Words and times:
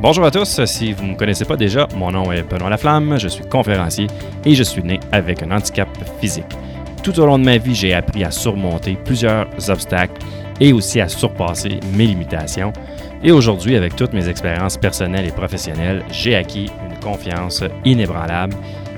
Bonjour 0.00 0.24
à 0.24 0.30
tous, 0.30 0.64
si 0.64 0.92
vous 0.92 1.02
ne 1.02 1.10
me 1.10 1.16
connaissez 1.16 1.44
pas 1.44 1.56
déjà, 1.56 1.88
mon 1.96 2.12
nom 2.12 2.30
est 2.30 2.44
Benoît 2.44 2.70
Laflamme, 2.70 3.18
je 3.18 3.26
suis 3.26 3.44
conférencier 3.44 4.06
et 4.44 4.54
je 4.54 4.62
suis 4.62 4.84
né 4.84 5.00
avec 5.10 5.42
un 5.42 5.50
handicap 5.50 5.88
physique. 6.20 6.46
Tout 7.02 7.18
au 7.18 7.26
long 7.26 7.36
de 7.36 7.44
ma 7.44 7.58
vie, 7.58 7.74
j'ai 7.74 7.94
appris 7.94 8.22
à 8.22 8.30
surmonter 8.30 8.96
plusieurs 9.04 9.48
obstacles 9.68 10.22
et 10.60 10.72
aussi 10.72 11.00
à 11.00 11.08
surpasser 11.08 11.80
mes 11.94 12.06
limitations. 12.06 12.72
Et 13.24 13.32
aujourd'hui, 13.32 13.74
avec 13.74 13.96
toutes 13.96 14.12
mes 14.12 14.28
expériences 14.28 14.76
personnelles 14.76 15.26
et 15.26 15.32
professionnelles, 15.32 16.04
j'ai 16.12 16.36
acquis 16.36 16.70
une 16.88 17.00
confiance 17.00 17.64
inébranlable 17.84 18.54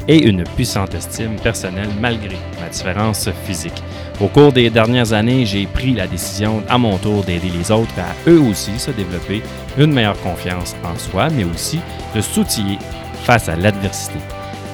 et 0.09 0.27
une 0.27 0.45
puissante 0.45 0.95
estime 0.95 1.37
personnelle 1.37 1.91
malgré 2.01 2.37
ma 2.61 2.69
différence 2.69 3.29
physique. 3.45 3.83
Au 4.21 4.29
cours 4.29 4.53
des 4.53 4.71
dernières 4.71 5.13
années, 5.13 5.47
j'ai 5.47 5.67
pris 5.67 5.93
la 5.95 6.07
décision 6.07 6.63
à 6.69 6.79
mon 6.79 6.99
tour 6.99 7.25
d'aider 7.25 7.51
les 7.51 7.71
autres 7.71 7.99
à 7.99 8.29
eux 8.29 8.41
aussi 8.41 8.79
se 8.79 8.91
développer 8.91 9.43
une 9.79 9.93
meilleure 9.93 10.21
confiance 10.21 10.77
en 10.85 10.99
soi, 10.99 11.29
mais 11.31 11.45
aussi 11.45 11.81
de 12.15 12.21
s'outiller 12.21 12.79
face 13.25 13.49
à 13.49 13.57
l'adversité. 13.57 14.19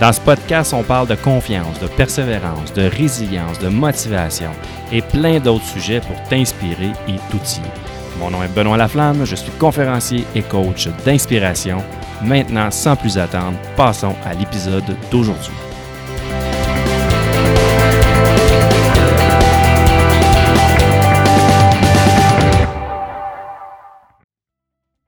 Dans 0.01 0.13
ce 0.13 0.21
podcast, 0.21 0.75
on 0.75 0.83
parle 0.83 1.09
de 1.09 1.15
confiance, 1.15 1.81
de 1.81 1.87
persévérance, 1.87 2.73
de 2.75 2.83
résilience, 2.83 3.59
de 3.59 3.69
motivation 3.69 4.51
et 4.93 5.01
plein 5.01 5.41
d'autres 5.41 5.65
sujets 5.65 6.01
pour 6.01 6.23
t'inspirer 6.29 6.91
et 7.09 7.17
t'outiller. 7.31 7.71
Mon 8.19 8.31
nom 8.31 8.43
est 8.43 8.55
Benoît 8.55 8.77
Laflamme, 8.77 9.25
je 9.25 9.37
suis 9.37 9.53
conférencier 9.53 10.25
et 10.35 10.43
coach 10.43 10.89
d'inspiration. 11.05 11.83
Maintenant, 12.23 12.71
sans 12.71 12.97
plus 12.97 13.19
attendre, 13.19 13.59
passons 13.77 14.15
à 14.25 14.35
l'épisode 14.35 14.97
d'aujourd'hui. 15.11 15.53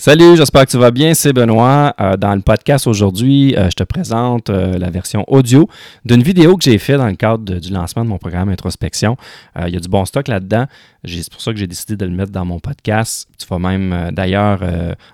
Salut, 0.08 0.38
j'espère 0.38 0.64
que 0.64 0.70
tu 0.70 0.78
vas 0.78 0.90
bien. 0.90 1.12
C'est 1.12 1.34
Benoît. 1.34 1.94
Euh, 2.00 2.16
dans 2.16 2.34
le 2.34 2.40
podcast 2.40 2.86
aujourd'hui, 2.86 3.54
euh, 3.54 3.68
je 3.68 3.74
te 3.74 3.82
présente 3.82 4.48
euh, 4.48 4.78
la 4.78 4.88
version 4.88 5.22
audio 5.28 5.68
d'une 6.06 6.22
vidéo 6.22 6.56
que 6.56 6.64
j'ai 6.64 6.78
faite 6.78 6.96
dans 6.96 7.08
le 7.08 7.14
cadre 7.14 7.58
du 7.58 7.70
lancement 7.70 8.04
de 8.04 8.08
mon 8.08 8.16
programme 8.16 8.48
Introspection. 8.48 9.18
Il 9.66 9.68
y 9.68 9.76
a 9.76 9.80
du 9.80 9.88
bon 9.90 10.06
stock 10.06 10.26
là-dedans. 10.28 10.64
C'est 11.04 11.30
pour 11.30 11.42
ça 11.42 11.52
que 11.52 11.58
j'ai 11.58 11.66
décidé 11.66 11.94
de 11.94 12.06
le 12.06 12.12
mettre 12.12 12.32
dans 12.32 12.46
mon 12.46 12.58
podcast. 12.58 13.28
Tu 13.38 13.46
vas 13.46 13.58
même 13.58 14.10
d'ailleurs 14.12 14.62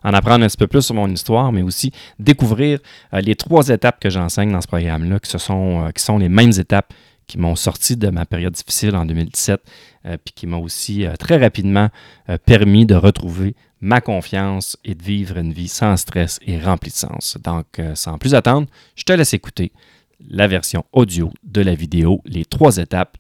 en 0.04 0.12
apprendre 0.12 0.44
un 0.44 0.46
petit 0.46 0.56
peu 0.56 0.68
plus 0.68 0.82
sur 0.82 0.94
mon 0.94 1.08
histoire, 1.08 1.50
mais 1.50 1.62
aussi 1.62 1.90
découvrir 2.20 2.78
les 3.12 3.34
trois 3.34 3.70
étapes 3.70 3.98
que 3.98 4.10
j'enseigne 4.10 4.52
dans 4.52 4.60
ce 4.60 4.68
programme-là, 4.68 5.18
qui, 5.18 5.36
sont, 5.40 5.90
qui 5.92 6.04
sont 6.04 6.18
les 6.18 6.28
mêmes 6.28 6.52
étapes 6.56 6.94
qui 7.27 7.39
m'ont 7.39 7.56
sorti 7.56 7.97
de 7.97 8.08
ma 8.08 8.27
période 8.27 8.53
difficile 8.53 8.97
en 8.97 9.06
2017, 9.06 9.61
puis 10.03 10.34
qui 10.34 10.47
m'ont 10.47 10.62
aussi 10.62 11.06
très 11.19 11.39
rapidement 11.39 11.89
permis 12.44 12.86
de 12.86 12.94
retrouver 12.94 13.55
ma 13.84 14.00
confiance 14.00 14.78
et 14.83 14.94
de 14.94 15.03
vivre 15.03 15.36
une 15.36 15.52
vie 15.52 15.69
sans 15.69 15.98
stress 15.98 16.41
et 16.47 16.58
remplie 16.58 16.91
de 16.91 16.97
sens. 16.97 17.36
Donc, 17.45 17.78
euh, 17.78 17.95
sans 17.95 18.17
plus 18.17 18.34
attendre, 18.34 18.67
je 18.97 19.05
te 19.05 19.12
laisse 19.12 19.34
écouter 19.34 19.72
la 20.27 20.47
version 20.47 20.86
audio 20.92 21.30
de 21.42 21.61
la 21.61 21.75
vidéo, 21.75 22.22
les 22.25 22.47
trois 22.47 22.78
étapes 22.78 23.19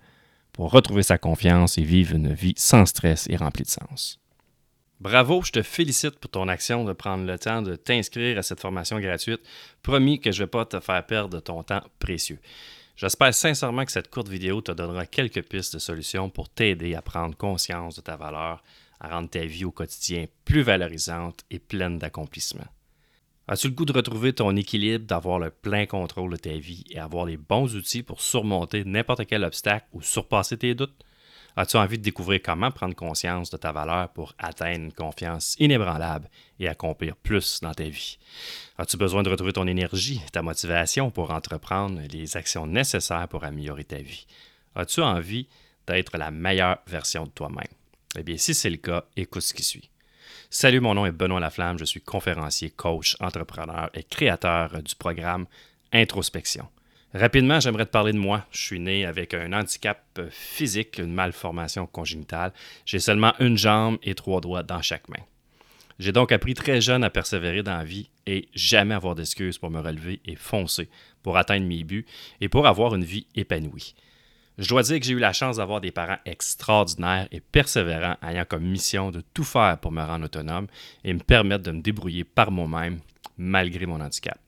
pour 0.54 0.70
retrouver 0.70 1.02
sa 1.02 1.18
confiance 1.18 1.76
et 1.76 1.82
vivre 1.82 2.14
une 2.14 2.32
vie 2.32 2.54
sans 2.56 2.86
stress 2.86 3.26
et 3.28 3.36
remplie 3.36 3.64
de 3.64 3.68
sens. 3.68 4.18
Bravo, 5.00 5.42
je 5.42 5.52
te 5.52 5.60
félicite 5.60 6.18
pour 6.18 6.30
ton 6.30 6.48
action 6.48 6.82
de 6.84 6.94
prendre 6.94 7.26
le 7.26 7.38
temps 7.38 7.60
de 7.60 7.76
t'inscrire 7.76 8.38
à 8.38 8.42
cette 8.42 8.60
formation 8.60 8.98
gratuite. 9.00 9.42
Promis 9.82 10.18
que 10.18 10.32
je 10.32 10.40
ne 10.40 10.46
vais 10.46 10.50
pas 10.50 10.64
te 10.64 10.80
faire 10.80 11.04
perdre 11.04 11.40
ton 11.40 11.62
temps 11.62 11.82
précieux. 11.98 12.38
J'espère 12.96 13.34
sincèrement 13.34 13.84
que 13.84 13.92
cette 13.92 14.10
courte 14.10 14.28
vidéo 14.28 14.60
te 14.60 14.70
donnera 14.70 15.06
quelques 15.06 15.42
pistes 15.42 15.74
de 15.74 15.78
solutions 15.78 16.30
pour 16.30 16.48
t'aider 16.48 16.94
à 16.94 17.02
prendre 17.02 17.36
conscience 17.36 17.96
de 17.96 18.00
ta 18.00 18.16
valeur 18.16 18.62
à 19.00 19.08
rendre 19.08 19.28
ta 19.28 19.44
vie 19.44 19.64
au 19.64 19.70
quotidien 19.70 20.26
plus 20.44 20.62
valorisante 20.62 21.44
et 21.50 21.58
pleine 21.58 21.98
d'accomplissement. 21.98 22.66
As-tu 23.46 23.68
le 23.68 23.74
goût 23.74 23.84
de 23.84 23.92
retrouver 23.92 24.32
ton 24.32 24.56
équilibre, 24.56 25.04
d'avoir 25.06 25.38
le 25.38 25.50
plein 25.50 25.84
contrôle 25.84 26.30
de 26.30 26.36
ta 26.36 26.56
vie 26.56 26.84
et 26.90 26.98
avoir 26.98 27.26
les 27.26 27.36
bons 27.36 27.74
outils 27.76 28.02
pour 28.02 28.22
surmonter 28.22 28.84
n'importe 28.84 29.26
quel 29.26 29.44
obstacle 29.44 29.86
ou 29.92 30.00
surpasser 30.00 30.56
tes 30.56 30.74
doutes? 30.74 31.04
As-tu 31.56 31.76
envie 31.76 31.98
de 31.98 32.02
découvrir 32.02 32.40
comment 32.42 32.72
prendre 32.72 32.96
conscience 32.96 33.48
de 33.48 33.56
ta 33.56 33.70
valeur 33.70 34.08
pour 34.08 34.34
atteindre 34.38 34.86
une 34.86 34.92
confiance 34.92 35.54
inébranlable 35.60 36.28
et 36.58 36.66
accomplir 36.66 37.14
plus 37.14 37.60
dans 37.60 37.72
ta 37.72 37.84
vie? 37.84 38.18
As-tu 38.76 38.96
besoin 38.96 39.22
de 39.22 39.30
retrouver 39.30 39.52
ton 39.52 39.68
énergie, 39.68 40.20
ta 40.32 40.42
motivation 40.42 41.12
pour 41.12 41.30
entreprendre 41.30 42.00
les 42.10 42.36
actions 42.36 42.66
nécessaires 42.66 43.28
pour 43.28 43.44
améliorer 43.44 43.84
ta 43.84 43.98
vie? 43.98 44.26
As-tu 44.74 45.00
envie 45.00 45.46
d'être 45.86 46.18
la 46.18 46.32
meilleure 46.32 46.78
version 46.88 47.24
de 47.24 47.30
toi-même? 47.30 47.68
Eh 48.18 48.24
bien, 48.24 48.36
si 48.36 48.52
c'est 48.52 48.70
le 48.70 48.78
cas, 48.78 49.04
écoute 49.16 49.42
ce 49.42 49.54
qui 49.54 49.62
suit. 49.62 49.90
Salut, 50.50 50.80
mon 50.80 50.94
nom 50.94 51.06
est 51.06 51.12
Benoît 51.12 51.40
Laflamme, 51.40 51.78
je 51.78 51.84
suis 51.84 52.00
conférencier, 52.00 52.70
coach, 52.70 53.16
entrepreneur 53.20 53.90
et 53.94 54.02
créateur 54.02 54.82
du 54.82 54.94
programme 54.96 55.46
Introspection. 55.92 56.68
Rapidement, 57.14 57.60
j'aimerais 57.60 57.86
te 57.86 57.92
parler 57.92 58.12
de 58.12 58.18
moi. 58.18 58.44
Je 58.50 58.58
suis 58.58 58.80
né 58.80 59.06
avec 59.06 59.34
un 59.34 59.52
handicap 59.52 60.20
physique, 60.30 60.98
une 60.98 61.14
malformation 61.14 61.86
congénitale. 61.86 62.52
J'ai 62.84 62.98
seulement 62.98 63.34
une 63.38 63.56
jambe 63.56 63.98
et 64.02 64.16
trois 64.16 64.40
doigts 64.40 64.64
dans 64.64 64.82
chaque 64.82 65.08
main. 65.08 65.22
J'ai 66.00 66.10
donc 66.10 66.32
appris 66.32 66.54
très 66.54 66.80
jeune 66.80 67.04
à 67.04 67.10
persévérer 67.10 67.62
dans 67.62 67.76
la 67.76 67.84
vie 67.84 68.10
et 68.26 68.48
jamais 68.52 68.96
avoir 68.96 69.14
d'excuses 69.14 69.58
pour 69.58 69.70
me 69.70 69.78
relever 69.78 70.20
et 70.24 70.34
foncer 70.34 70.88
pour 71.22 71.36
atteindre 71.36 71.66
mes 71.66 71.84
buts 71.84 72.04
et 72.40 72.48
pour 72.48 72.66
avoir 72.66 72.96
une 72.96 73.04
vie 73.04 73.28
épanouie. 73.36 73.94
Je 74.58 74.68
dois 74.68 74.82
dire 74.82 74.98
que 74.98 75.06
j'ai 75.06 75.12
eu 75.12 75.20
la 75.20 75.32
chance 75.32 75.58
d'avoir 75.58 75.80
des 75.80 75.92
parents 75.92 76.18
extraordinaires 76.24 77.28
et 77.30 77.38
persévérants 77.38 78.16
ayant 78.26 78.44
comme 78.44 78.64
mission 78.64 79.12
de 79.12 79.22
tout 79.32 79.44
faire 79.44 79.78
pour 79.78 79.92
me 79.92 80.02
rendre 80.02 80.24
autonome 80.24 80.66
et 81.04 81.14
me 81.14 81.20
permettre 81.20 81.62
de 81.62 81.70
me 81.70 81.80
débrouiller 81.80 82.24
par 82.24 82.50
moi-même 82.50 82.98
malgré 83.36 83.86
mon 83.86 84.00
handicap. 84.00 84.38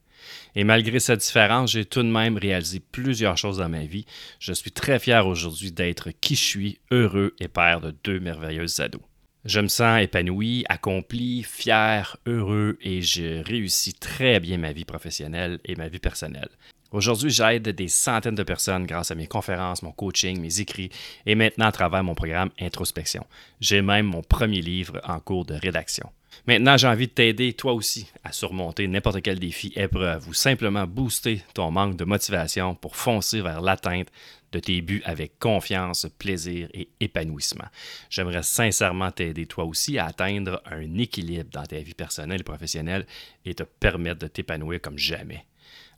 Et 0.55 0.65
malgré 0.65 1.01
cette 1.01 1.21
différence, 1.21 1.73
j'ai 1.73 1.85
tout 1.85 2.03
de 2.03 2.09
même 2.09 2.37
réalisé 2.37 2.81
plusieurs 2.81 3.37
choses 3.37 3.59
dans 3.59 3.69
ma 3.69 3.85
vie. 3.85 4.07
Je 4.39 4.53
suis 4.53 4.73
très 4.73 4.99
fier 4.99 5.27
aujourd'hui 5.27 5.73
d'être 5.73 6.11
qui 6.21 6.35
je 6.35 6.43
suis, 6.43 6.79
heureux 6.91 7.35
et 7.41 7.49
père 7.49 7.81
de 7.81 7.95
deux 8.05 8.21
merveilleuses 8.21 8.81
ados. 8.81 9.03
Je 9.45 9.61
me 9.61 9.69
sens 9.69 10.03
épanoui, 10.03 10.65
accompli, 10.69 11.45
fier, 11.45 12.17
heureux 12.27 12.79
et 12.81 13.01
je 13.01 13.45
réussis 13.45 13.95
très 13.95 14.41
bien 14.41 14.59
ma 14.59 14.73
vie 14.73 14.85
professionnelle 14.85 15.61
et 15.65 15.77
ma 15.77 15.89
vie 15.89 16.01
personnelle. 16.01 16.49
Aujourd'hui, 16.91 17.31
j'aide 17.31 17.69
des 17.69 17.89
centaines 17.89 18.35
de 18.35 18.43
personnes 18.43 18.87
grâce 18.87 19.11
à 19.11 19.15
mes 19.15 19.27
conférences, 19.27 19.83
mon 19.83 19.93
coaching, 19.93 20.41
mes 20.41 20.61
écrits 20.61 20.91
et 21.27 21.35
maintenant 21.35 21.67
à 21.67 21.73
travers 21.73 22.03
mon 22.03 22.15
programme 22.15 22.51
Introspection. 22.61 23.25
J'ai 23.61 23.83
même 23.83 24.07
mon 24.07 24.23
premier 24.23 24.63
livre 24.63 25.01
en 25.05 25.21
cours 25.21 25.45
de 25.45 25.55
rédaction. 25.55 26.11
Maintenant, 26.47 26.77
j'ai 26.77 26.87
envie 26.87 27.07
de 27.07 27.13
t'aider 27.13 27.53
toi 27.53 27.73
aussi 27.73 28.11
à 28.23 28.33
surmonter 28.33 28.87
n'importe 28.87 29.23
quel 29.23 29.39
défi, 29.39 29.73
épreuve 29.75 30.29
ou 30.29 30.35
simplement 30.35 30.87
booster 30.87 31.43
ton 31.55 31.71
manque 31.71 31.97
de 31.97 32.05
motivation 32.05 32.75
pour 32.75 32.97
foncer 32.97 33.41
vers 33.41 33.61
l'atteinte 33.61 34.09
de 34.53 34.61
tes 34.61 34.81
buts 34.81 35.03
avec 35.05 35.39
confiance, 35.39 36.07
plaisir 36.19 36.69
et 36.73 36.89
épanouissement. 37.01 37.67
J'aimerais 38.11 38.43
sincèrement 38.43 39.11
t'aider 39.11 39.47
toi 39.47 39.65
aussi 39.65 39.99
à 39.99 40.07
atteindre 40.07 40.63
un 40.67 40.99
équilibre 40.99 41.51
dans 41.53 41.65
ta 41.65 41.79
vie 41.79 41.95
personnelle 41.95 42.41
et 42.41 42.45
professionnelle 42.45 43.07
et 43.45 43.55
te 43.55 43.65
permettre 43.65 44.21
de 44.21 44.29
t'épanouir 44.29 44.81
comme 44.81 44.99
jamais. 44.99 45.45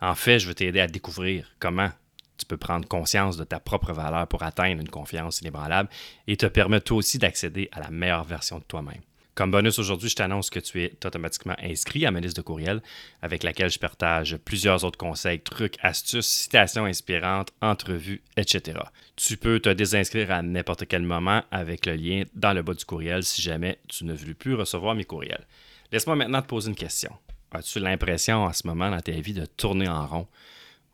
En 0.01 0.15
fait, 0.15 0.39
je 0.39 0.49
veux 0.49 0.55
t'aider 0.55 0.81
à 0.81 0.87
découvrir 0.87 1.51
comment 1.59 1.91
tu 2.39 2.47
peux 2.47 2.57
prendre 2.57 2.87
conscience 2.87 3.37
de 3.37 3.45
ta 3.45 3.59
propre 3.61 3.93
valeur 3.93 4.27
pour 4.29 4.43
atteindre 4.43 4.81
une 4.81 4.89
confiance 4.89 5.41
inébranlable 5.41 5.89
et 6.27 6.37
te 6.37 6.47
permettre 6.47 6.85
toi 6.85 6.99
aussi 6.99 7.19
d'accéder 7.19 7.69
à 7.73 7.81
la 7.81 7.91
meilleure 7.91 8.25
version 8.25 8.59
de 8.59 8.65
toi-même. 8.65 9.03
Comme 9.39 9.53
bonus 9.53 9.79
aujourd'hui, 9.79 10.09
je 10.09 10.17
t'annonce 10.17 10.51
que 10.51 10.59
tu 10.59 10.83
es 10.83 10.93
automatiquement 11.07 11.55
inscrit 11.63 12.05
à 12.05 12.11
ma 12.11 12.19
liste 12.19 12.37
de 12.37 12.43
courriels 12.43 12.83
avec 13.23 13.45
laquelle 13.45 13.71
je 13.71 13.79
partage 13.79 14.37
plusieurs 14.39 14.83
autres 14.83 14.99
conseils, 14.99 15.39
trucs, 15.39 15.77
astuces, 15.81 16.27
citations 16.27 16.87
inspirantes, 16.87 17.53
entrevues, 17.63 18.21
etc. 18.37 18.81
Tu 19.15 19.37
peux 19.37 19.61
te 19.61 19.69
désinscrire 19.69 20.33
à 20.33 20.43
n'importe 20.43 20.89
quel 20.89 21.03
moment 21.03 21.45
avec 21.53 21.87
le 21.87 21.95
lien 21.95 22.25
dans 22.35 22.53
le 22.53 22.63
bas 22.63 22.75
du 22.75 22.85
courriel 22.85 23.23
si 23.23 23.41
jamais 23.41 23.79
tu 23.87 24.05
ne 24.07 24.13
veux 24.13 24.35
plus 24.35 24.55
recevoir 24.55 24.97
mes 24.97 25.05
courriels. 25.05 25.47
Laisse-moi 25.93 26.17
maintenant 26.17 26.43
te 26.43 26.49
poser 26.49 26.71
une 26.71 26.75
question. 26.75 27.13
As-tu 27.53 27.79
l'impression 27.79 28.43
en 28.43 28.53
ce 28.53 28.67
moment 28.67 28.91
dans 28.91 29.01
ta 29.01 29.13
vie 29.13 29.35
de 29.35 29.47
tourner 29.47 29.87
en 29.87 30.05
rond 30.05 30.27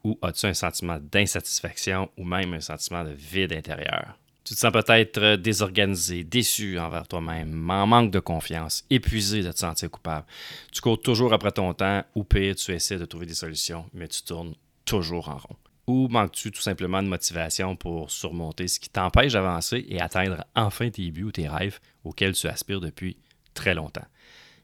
ou 0.04 0.18
as-tu 0.20 0.44
un 0.44 0.52
sentiment 0.52 0.98
d'insatisfaction 1.00 2.10
ou 2.18 2.24
même 2.24 2.52
un 2.52 2.60
sentiment 2.60 3.04
de 3.04 3.12
vide 3.12 3.54
intérieur? 3.54 4.18
Tu 4.44 4.54
te 4.54 4.58
sens 4.58 4.72
peut-être 4.72 5.36
désorganisé, 5.36 6.22
déçu 6.22 6.78
envers 6.78 7.08
toi-même, 7.08 7.70
en 7.70 7.86
manque 7.86 8.10
de 8.10 8.20
confiance, 8.20 8.84
épuisé 8.90 9.42
de 9.42 9.50
te 9.50 9.58
sentir 9.58 9.90
coupable. 9.90 10.26
Tu 10.70 10.80
cours 10.82 11.00
toujours 11.00 11.32
après 11.32 11.52
ton 11.52 11.72
temps 11.72 12.04
ou 12.14 12.24
pire, 12.24 12.54
tu 12.54 12.72
essaies 12.72 12.98
de 12.98 13.06
trouver 13.06 13.26
des 13.26 13.34
solutions, 13.34 13.86
mais 13.94 14.06
tu 14.06 14.22
tournes 14.22 14.54
toujours 14.84 15.30
en 15.30 15.38
rond. 15.38 15.56
Ou 15.86 16.08
manques-tu 16.08 16.50
tout 16.50 16.60
simplement 16.60 17.02
de 17.02 17.08
motivation 17.08 17.74
pour 17.76 18.10
surmonter 18.10 18.68
ce 18.68 18.80
qui 18.80 18.90
t'empêche 18.90 19.32
d'avancer 19.32 19.84
et 19.88 20.00
atteindre 20.00 20.44
enfin 20.54 20.90
tes 20.90 21.10
buts 21.10 21.24
ou 21.24 21.32
tes 21.32 21.48
rêves 21.48 21.80
auxquels 22.04 22.34
tu 22.34 22.46
aspires 22.46 22.80
depuis 22.80 23.16
très 23.54 23.74
longtemps? 23.74 24.06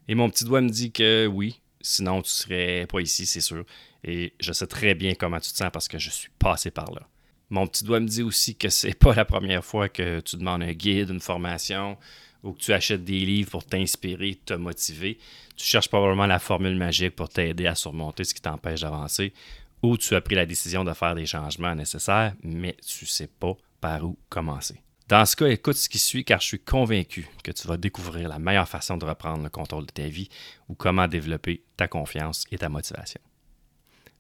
Et 0.09 0.15
mon 0.15 0.29
petit 0.29 0.45
doigt 0.45 0.61
me 0.61 0.71
dit 0.71 0.93
que 0.93 1.27
oui, 1.27 1.61
Sinon, 1.83 2.21
tu 2.21 2.31
serais 2.31 2.87
pas 2.87 3.01
ici, 3.01 3.25
c'est 3.25 3.41
sûr. 3.41 3.65
Et 4.05 4.35
je 4.39 4.53
sais 4.53 4.67
très 4.67 4.95
bien 4.95 5.15
comment 5.15 5.41
tu 5.41 5.51
te 5.51 5.57
sens 5.57 5.71
parce 5.73 5.89
que 5.89 5.99
je 5.99 6.11
suis 6.11 6.31
passé 6.39 6.71
par 6.71 6.93
là. 6.93 7.09
Mon 7.51 7.67
petit 7.67 7.85
doigt 7.85 8.01
me 8.01 8.07
dit 8.07 8.23
aussi 8.23 8.55
que 8.55 8.69
c'est 8.69 8.95
pas 8.95 9.15
la 9.15 9.25
première 9.25 9.65
fois 9.65 9.89
que 9.89 10.21
tu 10.21 10.37
demandes 10.37 10.63
un 10.63 10.73
guide, 10.73 11.11
une 11.11 11.21
formation 11.21 11.99
ou 12.43 12.53
que 12.53 12.61
tu 12.61 12.73
achètes 12.73 13.05
des 13.05 13.21
livres 13.21 13.51
pour 13.51 13.65
t'inspirer, 13.65 14.39
te 14.47 14.55
motiver, 14.55 15.19
tu 15.57 15.67
cherches 15.67 15.89
probablement 15.89 16.27
la 16.27 16.39
formule 16.39 16.77
magique 16.77 17.15
pour 17.17 17.29
t'aider 17.29 17.67
à 17.67 17.75
surmonter 17.75 18.25
ce 18.25 18.33
qui 18.33 18.41
t'empêche 18.41 18.81
d'avancer, 18.81 19.35
ou 19.83 19.99
tu 19.99 20.15
as 20.15 20.21
pris 20.21 20.37
la 20.37 20.47
décision 20.47 20.85
de 20.85 20.93
faire 20.95 21.15
des 21.15 21.27
changements 21.27 21.75
nécessaires, 21.75 22.35
mais 22.43 22.77
tu 22.87 23.05
ne 23.05 23.09
sais 23.09 23.27
pas 23.27 23.57
par 23.81 24.05
où 24.05 24.17
commencer. 24.29 24.81
Dans 25.09 25.27
ce 25.27 25.35
cas, 25.35 25.49
écoute 25.49 25.77
ce 25.77 25.89
qui 25.89 25.99
suit 25.99 26.25
car 26.25 26.41
je 26.41 26.47
suis 26.47 26.61
convaincu 26.61 27.29
que 27.43 27.51
tu 27.51 27.67
vas 27.67 27.77
découvrir 27.77 28.29
la 28.29 28.39
meilleure 28.39 28.69
façon 28.69 28.97
de 28.97 29.05
reprendre 29.05 29.43
le 29.43 29.51
contrôle 29.51 29.85
de 29.85 29.91
ta 29.91 30.07
vie 30.07 30.29
ou 30.69 30.75
comment 30.75 31.09
développer 31.09 31.65
ta 31.77 31.89
confiance 31.89 32.45
et 32.53 32.59
ta 32.59 32.69
motivation. 32.69 33.21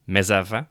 Mais 0.08 0.32
avant, 0.32 0.66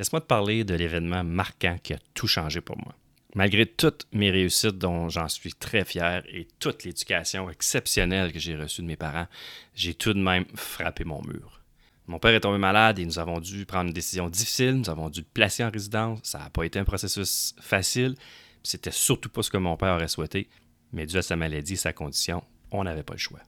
laisse-moi 0.00 0.22
te 0.22 0.26
parler 0.26 0.64
de 0.64 0.74
l'événement 0.74 1.22
marquant 1.22 1.76
qui 1.82 1.92
a 1.92 1.98
tout 2.14 2.26
changé 2.26 2.62
pour 2.62 2.78
moi. 2.78 2.94
Malgré 3.34 3.66
toutes 3.66 4.06
mes 4.12 4.30
réussites 4.30 4.78
dont 4.78 5.10
j'en 5.10 5.28
suis 5.28 5.52
très 5.52 5.84
fier 5.84 6.24
et 6.32 6.48
toute 6.58 6.84
l'éducation 6.84 7.50
exceptionnelle 7.50 8.32
que 8.32 8.38
j'ai 8.38 8.56
reçue 8.56 8.80
de 8.80 8.86
mes 8.86 8.96
parents, 8.96 9.26
j'ai 9.74 9.92
tout 9.92 10.14
de 10.14 10.18
même 10.18 10.46
frappé 10.54 11.04
mon 11.04 11.20
mur. 11.22 11.60
Mon 12.06 12.18
père 12.18 12.34
est 12.34 12.40
tombé 12.40 12.56
malade 12.56 12.98
et 12.98 13.04
nous 13.04 13.18
avons 13.18 13.40
dû 13.40 13.66
prendre 13.66 13.88
une 13.88 13.92
décision 13.92 14.30
difficile, 14.30 14.76
nous 14.76 14.88
avons 14.88 15.10
dû 15.10 15.20
le 15.20 15.26
placer 15.34 15.62
en 15.62 15.70
résidence. 15.70 16.20
Ça 16.22 16.38
n'a 16.38 16.48
pas 16.48 16.64
été 16.64 16.78
un 16.78 16.84
processus 16.84 17.54
facile, 17.60 18.14
c'était 18.62 18.90
surtout 18.90 19.28
pas 19.28 19.42
ce 19.42 19.50
que 19.50 19.58
mon 19.58 19.76
père 19.76 19.96
aurait 19.96 20.08
souhaité, 20.08 20.48
mais 20.94 21.04
dû 21.04 21.18
à 21.18 21.22
sa 21.22 21.36
maladie 21.36 21.74
et 21.74 21.76
sa 21.76 21.92
condition, 21.92 22.42
on 22.70 22.84
n'avait 22.84 23.02
pas 23.02 23.14
le 23.14 23.18
choix. 23.18 23.40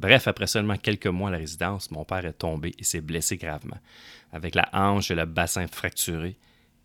Bref, 0.00 0.28
après 0.28 0.46
seulement 0.46 0.76
quelques 0.76 1.06
mois 1.06 1.28
à 1.28 1.32
la 1.32 1.38
résidence, 1.38 1.90
mon 1.90 2.04
père 2.04 2.24
est 2.24 2.32
tombé 2.32 2.74
et 2.78 2.84
s'est 2.84 3.00
blessé 3.00 3.36
gravement. 3.36 3.78
Avec 4.32 4.54
la 4.54 4.68
hanche 4.72 5.10
et 5.10 5.14
le 5.14 5.24
bassin 5.24 5.66
fracturé, 5.66 6.36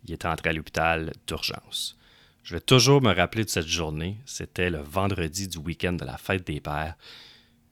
il 0.04 0.12
est 0.12 0.24
entré 0.24 0.50
à 0.50 0.52
l'hôpital 0.52 1.12
d'urgence. 1.26 1.96
Je 2.42 2.54
vais 2.54 2.60
toujours 2.60 3.00
me 3.00 3.14
rappeler 3.14 3.44
de 3.44 3.48
cette 3.48 3.66
journée. 3.66 4.18
C'était 4.26 4.68
le 4.68 4.80
vendredi 4.80 5.48
du 5.48 5.58
week-end 5.58 5.94
de 5.94 6.04
la 6.04 6.18
fête 6.18 6.46
des 6.46 6.60
pères. 6.60 6.96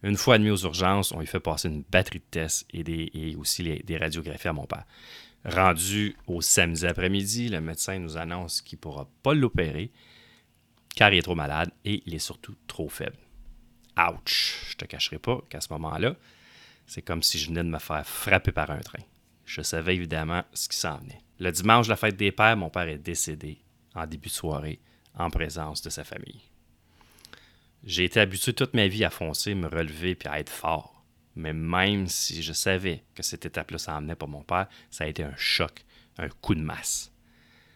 Une 0.02 0.16
fois 0.16 0.36
admis 0.36 0.50
aux 0.50 0.64
urgences, 0.64 1.12
on 1.12 1.20
lui 1.20 1.26
fait 1.26 1.40
passer 1.40 1.68
une 1.68 1.82
batterie 1.82 2.20
de 2.20 2.24
tests 2.30 2.66
et, 2.72 3.36
aussi 3.36 3.62
des 3.62 3.96
radiographies 3.96 4.48
à 4.48 4.52
mon 4.52 4.66
père. 4.66 4.84
Rendu 5.44 6.16
au 6.26 6.40
samedi 6.40 6.86
après-midi, 6.86 7.48
le 7.48 7.60
médecin 7.60 7.98
nous 7.98 8.16
annonce 8.16 8.62
qu'il 8.62 8.76
ne 8.76 8.80
pourra 8.80 9.08
pas 9.22 9.34
l'opérer 9.34 9.90
car 10.94 11.12
il 11.12 11.18
est 11.18 11.22
trop 11.22 11.34
malade 11.34 11.70
et 11.84 12.02
il 12.06 12.14
est 12.14 12.18
surtout 12.18 12.54
trop 12.66 12.88
faible. 12.88 13.16
Ouch! 13.98 14.66
Je 14.70 14.76
te 14.76 14.84
cacherai 14.84 15.18
pas 15.18 15.40
qu'à 15.48 15.60
ce 15.60 15.72
moment-là, 15.72 16.16
c'est 16.86 17.02
comme 17.02 17.22
si 17.22 17.38
je 17.38 17.48
venais 17.48 17.62
de 17.62 17.68
me 17.68 17.78
faire 17.78 18.06
frapper 18.06 18.52
par 18.52 18.70
un 18.70 18.80
train. 18.80 19.02
Je 19.44 19.62
savais 19.62 19.94
évidemment 19.94 20.44
ce 20.52 20.68
qui 20.68 20.76
s'en 20.76 20.98
venait. 20.98 21.20
Le 21.38 21.50
dimanche 21.50 21.86
de 21.86 21.90
la 21.90 21.96
fête 21.96 22.16
des 22.16 22.32
pères, 22.32 22.56
mon 22.56 22.70
père 22.70 22.88
est 22.88 22.98
décédé 22.98 23.58
en 23.94 24.06
début 24.06 24.28
de 24.28 24.34
soirée 24.34 24.80
en 25.14 25.30
présence 25.30 25.82
de 25.82 25.90
sa 25.90 26.04
famille. 26.04 26.42
J'ai 27.84 28.04
été 28.04 28.20
habitué 28.20 28.52
toute 28.52 28.74
ma 28.74 28.86
vie 28.86 29.04
à 29.04 29.10
foncer, 29.10 29.54
me 29.54 29.66
relever 29.66 30.14
puis 30.14 30.28
à 30.28 30.38
être 30.38 30.50
fort. 30.50 31.04
Mais 31.34 31.52
même 31.52 32.06
si 32.06 32.42
je 32.42 32.52
savais 32.52 33.02
que 33.14 33.22
cette 33.22 33.46
étape-là 33.46 33.78
s'en 33.78 34.00
venait 34.00 34.14
pour 34.14 34.28
mon 34.28 34.42
père, 34.42 34.68
ça 34.90 35.04
a 35.04 35.08
été 35.08 35.22
un 35.22 35.36
choc, 35.36 35.84
un 36.18 36.28
coup 36.28 36.54
de 36.54 36.60
masse. 36.60 37.12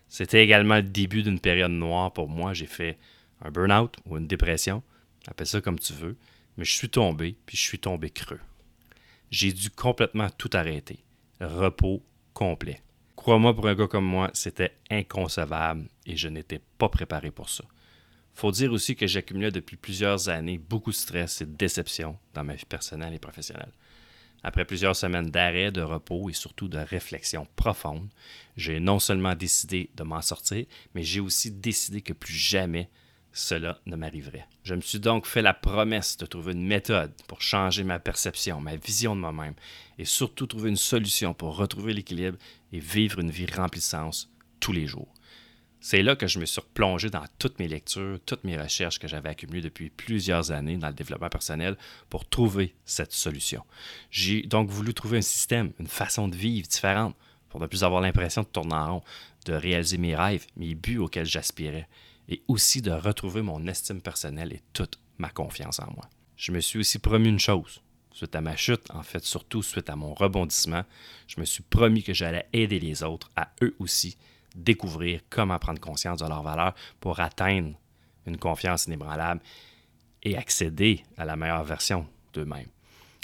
C'était 0.09 0.45
également 0.45 0.77
le 0.77 0.83
début 0.83 1.23
d'une 1.23 1.41
période 1.41 1.73
noire 1.73 2.13
pour 2.13 2.29
moi. 2.29 2.55
J'ai 2.55 2.67
fait 2.67 2.99
un 3.43 3.51
burn-out 3.51 3.97
ou 4.07 4.17
une 4.17 4.27
dépression, 4.27 4.83
appelle 5.31 5.47
ça 5.47 5.61
comme 5.61 5.79
tu 5.79 5.93
veux, 5.93 6.17
mais 6.57 6.65
je 6.65 6.73
suis 6.73 6.89
tombé, 6.89 7.37
puis 7.47 7.57
je 7.57 7.63
suis 7.63 7.79
tombé 7.79 8.11
creux. 8.11 8.41
J'ai 9.31 9.53
dû 9.53 9.71
complètement 9.71 10.31
tout 10.31 10.51
arrêter. 10.53 11.01
Repos 11.41 12.03
complet. 12.33 12.81
Crois-moi, 13.17 13.55
pour 13.55 13.67
un 13.67 13.75
gars 13.75 13.89
comme 13.89 14.05
moi, 14.05 14.31
c'était 14.35 14.77
inconcevable 14.91 15.89
et 16.07 16.17
je 16.17 16.29
n'étais 16.29 16.61
pas 16.79 16.89
préparé 16.89 17.31
pour 17.31 17.49
ça. 17.49 17.65
Faut 18.35 18.53
dire 18.53 18.73
aussi 18.73 18.95
que 18.95 19.07
j'accumulais 19.07 19.51
depuis 19.51 19.77
plusieurs 19.77 20.29
années 20.29 20.59
beaucoup 20.59 20.91
de 20.91 20.97
stress 20.97 21.41
et 21.41 21.47
de 21.47 21.57
déception 21.57 22.19
dans 22.35 22.45
ma 22.45 22.55
vie 22.55 22.67
personnelle 22.67 23.15
et 23.15 23.19
professionnelle. 23.19 23.73
Après 24.43 24.65
plusieurs 24.65 24.95
semaines 24.95 25.31
d'arrêt, 25.31 25.73
de 25.73 25.81
repos 25.81 26.29
et 26.31 26.35
surtout 26.35 26.69
de 26.69 26.79
réflexion 26.79 27.49
profonde, 27.57 28.09
j'ai 28.57 28.79
non 28.79 28.99
seulement 28.99 29.35
décidé 29.35 29.91
de 29.97 30.05
m'en 30.05 30.23
sortir, 30.23 30.67
mais 30.95 31.03
j'ai 31.03 31.21
aussi 31.21 31.51
décidé 31.51 32.03
que 32.03 32.13
plus 32.13 32.35
jamais 32.35 32.89
cela 33.37 33.79
ne 33.85 33.97
m'arriverait. 33.97 34.47
Je 34.65 34.75
me 34.75 34.81
suis 34.81 34.99
donc 34.99 35.27
fait 35.27 35.43
la 35.43 35.53
promesse 35.53 36.17
de 36.17 36.25
trouver 36.25 36.53
une 36.53 36.67
méthode 36.67 37.13
pour 37.29 37.43
changer 37.43 37.85
ma 37.85 37.99
perception, 37.99 38.63
ma 38.63 38.77
vision 38.77 39.15
de 39.15 39.21
moi-même, 39.21 39.55
et 39.99 40.07
surtout 40.07 40.47
trouver 40.47 40.71
une 40.71 40.77
solution 40.77 41.35
pour 41.35 41.55
retrouver 41.55 41.93
l'équilibre 41.93 42.39
et 42.73 42.81
vivre 42.81 43.19
une 43.21 43.31
vie 43.31 43.47
sens 43.79 44.31
tous 44.59 44.73
les 44.73 44.87
jours. 44.87 45.13
C'est 45.81 46.03
là 46.03 46.17
que 46.17 46.27
je 46.27 46.39
me 46.39 46.47
suis 46.47 46.63
replongé 46.63 47.11
dans 47.11 47.25
toutes 47.39 47.59
mes 47.59 47.69
lectures, 47.69 48.19
toutes 48.25 48.43
mes 48.45 48.57
recherches 48.57 48.99
que 48.99 49.07
j'avais 49.07 49.29
accumulées 49.29 49.61
depuis 49.61 49.91
plusieurs 49.91 50.51
années 50.51 50.79
dans 50.79 50.89
le 50.89 50.95
développement 50.95 51.29
personnel 51.29 51.77
pour 52.09 52.27
trouver 52.27 52.75
cette 52.87 53.13
solution. 53.13 53.63
J'ai 54.11 54.43
donc 54.43 54.71
voulu 54.71 54.95
trouver 54.95 55.19
un 55.19 55.23
système, 55.23 55.73
une 55.79 55.89
façon 55.89 56.27
de 56.29 56.35
vivre 56.35 56.67
différente 56.67 57.15
pour 57.51 57.61
ne 57.61 57.67
plus 57.67 57.85
avoir 57.85 58.01
l'impression 58.01 58.43
de 58.43 58.49
tourner 58.49 58.75
en 58.75 58.95
rond, 58.95 59.03
de 59.45 59.53
réaliser 59.53 59.99
mes 59.99 60.17
rêves, 60.17 60.47
mes 60.57 60.75
buts 60.75 60.99
auxquels 60.99 61.27
j'aspirais 61.27 61.87
et 62.29 62.43
aussi 62.49 62.83
de 62.83 62.91
retrouver 62.91 63.43
mon 63.43 63.67
estime 63.67 64.01
personnelle 64.01 64.53
et 64.53 64.63
toute 64.73 64.99
ma 65.19 65.31
confiance 65.31 65.81
en 65.81 65.91
moi. 65.93 66.09
Je 66.37 66.53
me 66.53 66.61
suis 66.61 66.79
aussi 66.79 66.99
promis 66.99 67.29
une 67.29 67.39
chose. 67.39 67.83
Suite 68.13 68.35
à 68.35 68.41
ma 68.41 68.57
chute, 68.57 68.91
en 68.91 69.03
fait 69.03 69.25
surtout 69.25 69.63
suite 69.63 69.91
à 69.91 69.97
mon 69.97 70.15
rebondissement, 70.15 70.85
je 71.27 71.39
me 71.39 71.45
suis 71.45 71.63
promis 71.63 72.03
que 72.03 72.15
j'allais 72.15 72.49
aider 72.53 72.81
les 72.81 73.03
autres 73.03 73.31
à 73.37 73.51
eux 73.63 73.77
aussi 73.79 74.17
découvrir 74.55 75.21
comment 75.29 75.59
prendre 75.59 75.81
conscience 75.81 76.21
de 76.21 76.27
leurs 76.27 76.43
valeurs 76.43 76.75
pour 76.99 77.21
atteindre 77.21 77.75
une 78.27 78.39
confiance 78.39 78.87
inébranlable 78.87 79.43
et 80.23 80.37
accéder 80.37 81.03
à 81.17 81.25
la 81.25 81.37
meilleure 81.37 81.65
version 81.65 82.07
d'eux-mêmes. 82.33 82.69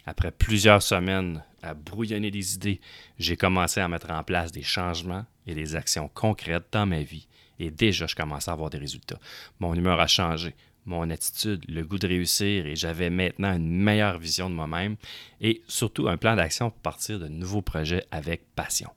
Après 0.04 0.30
plusieurs 0.30 0.82
semaines 0.82 1.42
à 1.62 1.74
brouillonner 1.74 2.30
des 2.30 2.54
idées, 2.54 2.80
j'ai 3.18 3.36
commencé 3.36 3.80
à 3.80 3.88
mettre 3.88 4.10
en 4.10 4.22
place 4.22 4.52
des 4.52 4.62
changements 4.62 5.24
et 5.46 5.54
des 5.54 5.76
actions 5.76 6.08
concrètes 6.08 6.66
dans 6.72 6.86
ma 6.86 7.02
vie 7.02 7.26
et 7.62 7.70
déjà, 7.70 8.06
je 8.06 8.16
commençais 8.16 8.50
à 8.50 8.54
avoir 8.54 8.70
des 8.70 8.78
résultats. 8.78 9.20
Mon 9.60 9.74
humeur 9.74 10.00
a 10.00 10.08
changé, 10.08 10.54
mon 10.84 11.08
attitude, 11.10 11.64
le 11.68 11.84
goût 11.84 11.98
de 11.98 12.08
réussir 12.08 12.66
et 12.66 12.74
j'avais 12.74 13.08
maintenant 13.08 13.54
une 13.54 13.70
meilleure 13.70 14.18
vision 14.18 14.50
de 14.50 14.54
moi-même 14.54 14.96
et 15.40 15.62
surtout 15.68 16.08
un 16.08 16.16
plan 16.16 16.34
d'action 16.34 16.70
pour 16.70 16.80
partir 16.80 17.20
de 17.20 17.28
nouveaux 17.28 17.62
projets 17.62 18.04
avec 18.10 18.42
passion. 18.56 18.90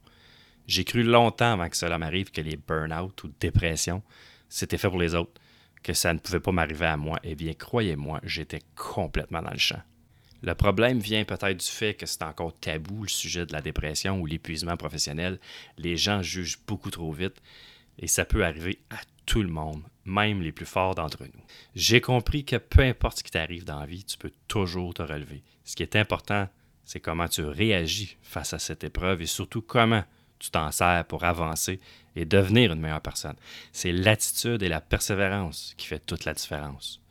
J'ai 0.68 0.84
cru 0.84 1.04
longtemps 1.04 1.54
avant 1.54 1.70
que 1.70 1.78
cela 1.78 2.00
m'arrive 2.00 2.32
que 2.32 2.42
les 2.42 2.58
burn-out 2.58 3.24
ou 3.24 3.32
dépressions, 3.40 4.02
c'était 4.50 4.80
fait 4.80 4.90
pour 4.90 5.00
les 5.00 5.14
autres, 5.14 5.40
que 5.84 5.94
ça 5.94 6.12
ne 6.12 6.18
pouvait 6.18 6.40
pas 6.40 6.52
m'arriver 6.52 6.88
à 6.88 6.98
moi. 6.98 7.20
Eh 7.24 7.36
bien, 7.36 7.54
croyez-moi, 7.54 8.20
j'étais 8.24 8.62
complètement 8.76 9.44
dans 9.44 9.52
le 9.52 9.60
champ. 9.60 9.82
Le 10.42 10.54
problème 10.54 11.00
vient 11.00 11.24
peut-être 11.24 11.58
du 11.58 11.66
fait 11.66 11.94
que 11.96 12.06
c'est 12.06 12.24
encore 12.24 12.54
tabou 12.60 13.04
le 13.04 13.10
sujet 13.10 13.46
de 13.46 13.54
la 13.54 13.62
dépression 13.62 14.20
ou 14.20 14.26
l'épuisement 14.26 14.78
professionnel. 14.78 15.40
Les 15.78 15.98
gens 15.98 16.22
jugent 16.22 16.60
beaucoup 16.68 16.92
trop 16.92 17.12
vite 17.12 17.42
et 17.98 18.08
ça 18.08 18.26
peut 18.26 18.46
arriver 18.46 18.80
à 18.90 18.98
tout 19.26 19.42
le 19.42 19.50
monde, 19.50 19.82
même 20.06 20.42
les 20.42 20.52
plus 20.52 20.66
forts 20.66 20.96
d'entre 20.96 21.24
nous. 21.24 21.44
J'ai 21.76 22.02
compris 22.02 22.46
que 22.46 22.58
peu 22.58 22.82
importe 22.82 23.20
ce 23.20 23.24
qui 23.24 23.32
t'arrive 23.32 23.66
dans 23.66 23.80
la 23.80 23.86
vie, 23.86 24.04
tu 24.04 24.18
peux 24.18 24.32
toujours 24.48 24.94
te 24.94 25.02
relever. 25.02 25.44
Ce 25.64 25.76
qui 25.76 25.84
est 25.84 25.96
important, 25.96 26.48
c'est 26.84 27.00
comment 27.00 27.28
tu 27.28 27.44
réagis 27.44 28.18
face 28.22 28.54
à 28.54 28.60
cette 28.60 28.84
épreuve 28.84 29.22
et 29.22 29.26
surtout 29.26 29.62
comment 29.62 30.04
tu 30.38 30.52
t'en 30.52 30.72
sers 30.72 31.06
pour 31.06 31.24
avancer 31.24 31.80
et 32.16 32.26
devenir 32.26 32.74
une 32.74 32.80
meilleure 32.80 33.02
personne. 33.02 33.36
C'est 33.72 33.92
l'attitude 33.92 34.62
et 34.62 34.70
la 34.70 34.82
persévérance 34.82 35.74
qui 35.78 35.88
fait 35.88 36.06
toute 36.06 36.26
la 36.26 36.34
différence. 36.34 37.02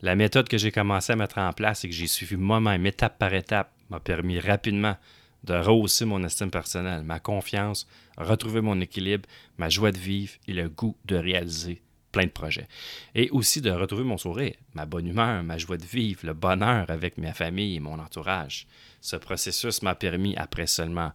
La 0.00 0.14
méthode 0.14 0.48
que 0.48 0.58
j'ai 0.58 0.70
commencé 0.70 1.12
à 1.12 1.16
mettre 1.16 1.38
en 1.38 1.52
place 1.52 1.84
et 1.84 1.88
que 1.88 1.94
j'ai 1.94 2.06
suivi 2.06 2.36
moi-même 2.36 2.86
étape 2.86 3.18
par 3.18 3.34
étape 3.34 3.72
m'a 3.90 3.98
permis 3.98 4.38
rapidement 4.38 4.96
de 5.44 5.54
rehausser 5.54 6.04
mon 6.04 6.22
estime 6.22 6.50
personnelle, 6.50 7.02
ma 7.02 7.18
confiance, 7.18 7.88
retrouver 8.16 8.60
mon 8.60 8.80
équilibre, 8.80 9.28
ma 9.56 9.68
joie 9.68 9.90
de 9.90 9.98
vivre 9.98 10.34
et 10.46 10.52
le 10.52 10.68
goût 10.68 10.96
de 11.04 11.16
réaliser 11.16 11.82
plein 12.12 12.24
de 12.24 12.30
projets. 12.30 12.68
Et 13.14 13.28
aussi 13.30 13.60
de 13.60 13.70
retrouver 13.70 14.04
mon 14.04 14.18
sourire, 14.18 14.54
ma 14.74 14.86
bonne 14.86 15.06
humeur, 15.06 15.42
ma 15.42 15.58
joie 15.58 15.76
de 15.76 15.84
vivre, 15.84 16.20
le 16.24 16.34
bonheur 16.34 16.88
avec 16.90 17.18
ma 17.18 17.34
famille 17.34 17.76
et 17.76 17.80
mon 17.80 17.98
entourage. 17.98 18.66
Ce 19.00 19.16
processus 19.16 19.82
m'a 19.82 19.94
permis, 19.94 20.36
après 20.36 20.66
seulement 20.66 21.12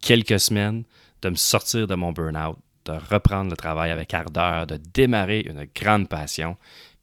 quelques 0.00 0.40
semaines, 0.40 0.84
de 1.22 1.30
me 1.30 1.36
sortir 1.36 1.86
de 1.86 1.94
mon 1.94 2.12
burn-out, 2.12 2.58
de 2.84 2.92
reprendre 2.92 3.50
le 3.50 3.56
travail 3.56 3.90
avec 3.90 4.14
ardeur, 4.14 4.66
de 4.66 4.76
démarrer 4.76 5.40
une 5.40 5.66
grande 5.74 6.08
passion 6.08 6.56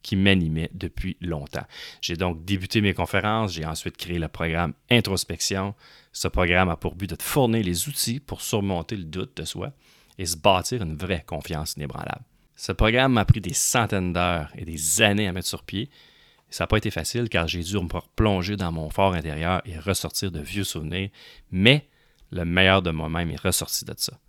qui 0.04 0.14
m'animait 0.14 0.70
depuis 0.74 1.16
longtemps. 1.20 1.66
J'ai 2.00 2.14
donc 2.14 2.44
débuté 2.44 2.80
mes 2.82 2.94
conférences, 2.94 3.54
j'ai 3.54 3.64
ensuite 3.64 3.96
créé 3.96 4.18
le 4.18 4.28
programme 4.28 4.74
Introspection. 4.90 5.74
Ce 6.12 6.28
programme 6.28 6.68
a 6.68 6.76
pour 6.76 6.94
but 6.94 7.10
de 7.10 7.16
te 7.16 7.22
fournir 7.22 7.64
les 7.64 7.88
outils 7.88 8.20
pour 8.20 8.42
surmonter 8.42 8.96
le 8.96 9.04
doute 9.04 9.36
de 9.36 9.44
soi 9.44 9.72
et 10.18 10.26
se 10.26 10.36
bâtir 10.36 10.82
une 10.82 10.94
vraie 10.94 11.24
confiance 11.26 11.72
inébranlable. 11.76 12.22
Ce 12.54 12.70
programme 12.70 13.14
m'a 13.14 13.24
pris 13.24 13.40
des 13.40 13.54
centaines 13.54 14.12
d'heures 14.12 14.52
et 14.54 14.64
des 14.64 15.02
années 15.02 15.26
à 15.26 15.32
mettre 15.32 15.48
sur 15.48 15.64
pied. 15.64 15.90
Ça 16.50 16.64
n'a 16.64 16.68
pas 16.68 16.76
été 16.76 16.90
facile 16.90 17.28
car 17.28 17.48
j'ai 17.48 17.62
dû 17.62 17.74
me 17.76 17.88
plonger 18.14 18.56
dans 18.56 18.70
mon 18.70 18.90
fort 18.90 19.14
intérieur 19.14 19.62
et 19.64 19.78
ressortir 19.78 20.30
de 20.30 20.40
vieux 20.40 20.64
souvenirs, 20.64 21.08
mais 21.50 21.88
le 22.30 22.44
meilleur 22.44 22.82
de 22.82 22.90
moi-même 22.90 23.30
est 23.30 23.40
ressorti 23.40 23.86
de 23.86 23.94
ça. 23.96 24.20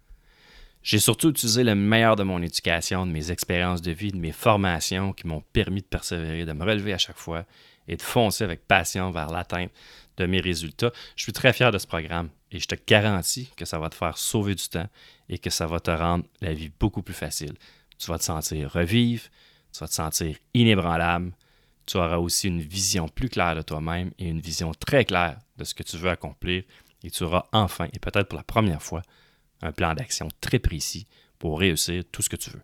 J'ai 0.86 1.00
surtout 1.00 1.32
utilisé 1.32 1.64
le 1.64 1.74
meilleur 1.74 2.16
de 2.16 2.22
mon 2.22 2.44
éducation, 2.44 3.08
de 3.08 3.12
mes 3.12 3.32
expériences 3.32 3.82
de 3.82 3.90
vie, 3.90 4.12
de 4.12 4.20
mes 4.20 4.32
formations 4.32 5.14
qui 5.14 5.26
m'ont 5.26 5.42
permis 5.52 5.82
de 5.82 5.88
persévérer, 5.88 6.46
de 6.46 6.54
me 6.54 6.64
relever 6.64 6.94
à 6.94 7.00
chaque 7.00 7.18
fois 7.18 7.44
et 7.88 7.98
de 7.98 8.04
foncer 8.04 8.44
avec 8.44 8.68
passion 8.68 9.10
vers 9.10 9.32
l'atteinte 9.32 9.72
de 10.18 10.28
mes 10.28 10.40
résultats. 10.40 10.92
Je 11.16 11.24
suis 11.24 11.34
très 11.34 11.54
fier 11.54 11.72
de 11.72 11.80
ce 11.80 11.88
programme 11.88 12.30
et 12.52 12.60
je 12.60 12.68
te 12.68 12.76
garantis 12.86 13.50
que 13.58 13.66
ça 13.66 13.80
va 13.80 13.90
te 13.90 13.96
faire 13.96 14.16
sauver 14.20 14.54
du 14.54 14.68
temps 14.68 14.88
et 15.28 15.40
que 15.40 15.50
ça 15.50 15.66
va 15.66 15.80
te 15.80 15.90
rendre 15.90 16.26
la 16.40 16.54
vie 16.54 16.70
beaucoup 16.80 17.02
plus 17.02 17.16
facile. 17.16 17.56
Tu 17.98 18.06
vas 18.06 18.20
te 18.20 18.24
sentir 18.24 18.72
revivre, 18.72 19.24
tu 19.74 19.80
vas 19.80 19.88
te 19.88 19.94
sentir 19.96 20.38
inébranlable, 20.54 21.32
tu 21.88 21.98
auras 21.98 22.18
aussi 22.18 22.48
une 22.48 22.62
vision 22.62 23.08
plus 23.08 23.30
claire 23.30 23.56
de 23.56 23.64
toi-même 23.64 24.12
et 24.20 24.30
une 24.30 24.40
vision 24.40 24.72
très 24.76 25.04
claire 25.04 25.40
de 25.58 25.64
ce 25.64 25.74
que 25.74 25.82
tu 25.82 25.98
veux 25.98 26.12
accomplir 26.12 26.62
et 27.04 27.10
tu 27.10 27.24
auras 27.24 27.48
enfin, 27.54 27.88
et 27.92 27.98
peut-être 27.98 28.28
pour 28.28 28.38
la 28.38 28.44
première 28.44 28.84
fois, 28.84 29.02
un 29.62 29.72
plan 29.72 29.94
d'action 29.94 30.28
très 30.42 30.60
précis 30.60 31.08
pour 31.40 31.60
réussir 31.60 32.04
tout 32.12 32.22
ce 32.22 32.30
que 32.30 32.36
tu 32.36 32.50
veux. 32.50 32.64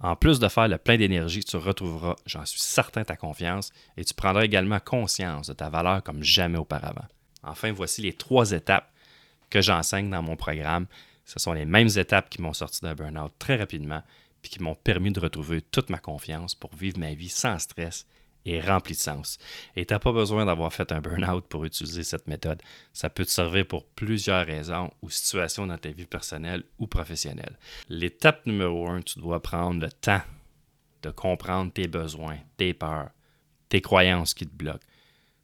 En 0.00 0.14
plus 0.14 0.38
de 0.38 0.48
faire 0.48 0.68
le 0.68 0.76
plein 0.76 0.98
d'énergie, 0.98 1.42
tu 1.42 1.56
retrouveras, 1.56 2.16
j'en 2.26 2.44
suis 2.44 2.60
certain, 2.60 3.04
ta 3.04 3.16
confiance 3.16 3.70
et 3.96 4.04
tu 4.04 4.12
prendras 4.12 4.44
également 4.44 4.78
conscience 4.78 5.48
de 5.48 5.54
ta 5.54 5.70
valeur 5.70 6.02
comme 6.02 6.22
jamais 6.22 6.58
auparavant. 6.58 7.06
Enfin, 7.42 7.72
voici 7.72 8.02
les 8.02 8.12
trois 8.12 8.50
étapes 8.52 8.92
que 9.48 9.62
j'enseigne 9.62 10.10
dans 10.10 10.22
mon 10.22 10.36
programme. 10.36 10.86
Ce 11.24 11.38
sont 11.38 11.52
les 11.52 11.64
mêmes 11.64 11.88
étapes 11.96 12.28
qui 12.28 12.42
m'ont 12.42 12.52
sorti 12.52 12.80
d'un 12.82 12.94
burn-out 12.94 13.32
très 13.38 13.56
rapidement 13.56 14.02
puis 14.42 14.50
qui 14.50 14.62
m'ont 14.62 14.74
permis 14.74 15.12
de 15.12 15.20
retrouver 15.20 15.62
toute 15.62 15.90
ma 15.90 15.98
confiance 15.98 16.54
pour 16.54 16.74
vivre 16.76 16.98
ma 16.98 17.14
vie 17.14 17.28
sans 17.28 17.58
stress 17.58 18.06
est 18.54 18.60
rempli 18.60 18.94
de 18.94 19.00
sens. 19.00 19.38
Et 19.74 19.84
tu 19.84 19.94
n'as 19.94 19.98
pas 19.98 20.12
besoin 20.12 20.46
d'avoir 20.46 20.72
fait 20.72 20.92
un 20.92 21.00
burn-out 21.00 21.46
pour 21.46 21.64
utiliser 21.64 22.04
cette 22.04 22.26
méthode. 22.26 22.62
Ça 22.92 23.10
peut 23.10 23.24
te 23.24 23.30
servir 23.30 23.66
pour 23.66 23.86
plusieurs 23.86 24.46
raisons 24.46 24.90
ou 25.02 25.10
situations 25.10 25.66
dans 25.66 25.78
ta 25.78 25.90
vie 25.90 26.06
personnelle 26.06 26.64
ou 26.78 26.86
professionnelle. 26.86 27.58
L'étape 27.88 28.46
numéro 28.46 28.88
un, 28.88 29.02
tu 29.02 29.18
dois 29.18 29.42
prendre 29.42 29.80
le 29.80 29.90
temps 29.90 30.22
de 31.02 31.10
comprendre 31.10 31.72
tes 31.72 31.88
besoins, 31.88 32.38
tes 32.56 32.74
peurs, 32.74 33.10
tes 33.68 33.80
croyances 33.80 34.34
qui 34.34 34.46
te 34.46 34.54
bloquent. 34.54 34.86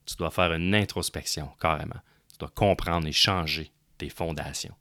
Tu 0.07 0.17
dois 0.17 0.31
faire 0.31 0.53
une 0.53 0.75
introspection, 0.75 1.51
carrément. 1.61 2.01
Tu 2.31 2.39
dois 2.39 2.53
comprendre 2.55 3.07
et 3.07 3.13
changer 3.13 3.71
tes 3.99 4.09
fondations. 4.09 4.75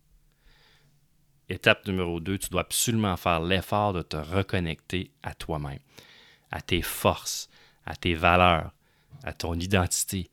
Étape 1.50 1.86
numéro 1.86 2.20
2, 2.20 2.38
tu 2.38 2.50
dois 2.50 2.62
absolument 2.62 3.18
faire 3.18 3.42
l'effort 3.42 3.94
de 3.94 4.02
te 4.02 4.16
reconnecter 4.16 5.12
à 5.22 5.34
toi-même, 5.34 5.80
à 6.50 6.62
tes 6.62 6.82
forces, 6.82 7.50
à 7.86 7.96
tes 7.96 8.14
valeurs, 8.14 8.72
à 9.24 9.34
ton 9.34 9.56
identité. 9.56 10.30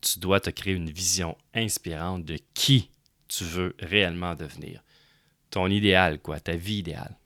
Tu 0.00 0.18
dois 0.18 0.40
te 0.40 0.50
créer 0.50 0.74
une 0.74 0.90
vision 0.90 1.36
inspirante 1.54 2.24
de 2.24 2.38
qui 2.54 2.90
tu 3.28 3.44
veux 3.44 3.74
réellement 3.78 4.34
devenir. 4.34 4.82
Ton 5.50 5.68
idéal, 5.68 6.18
quoi, 6.18 6.40
ta 6.40 6.56
vie 6.56 6.78
idéale. 6.78 7.16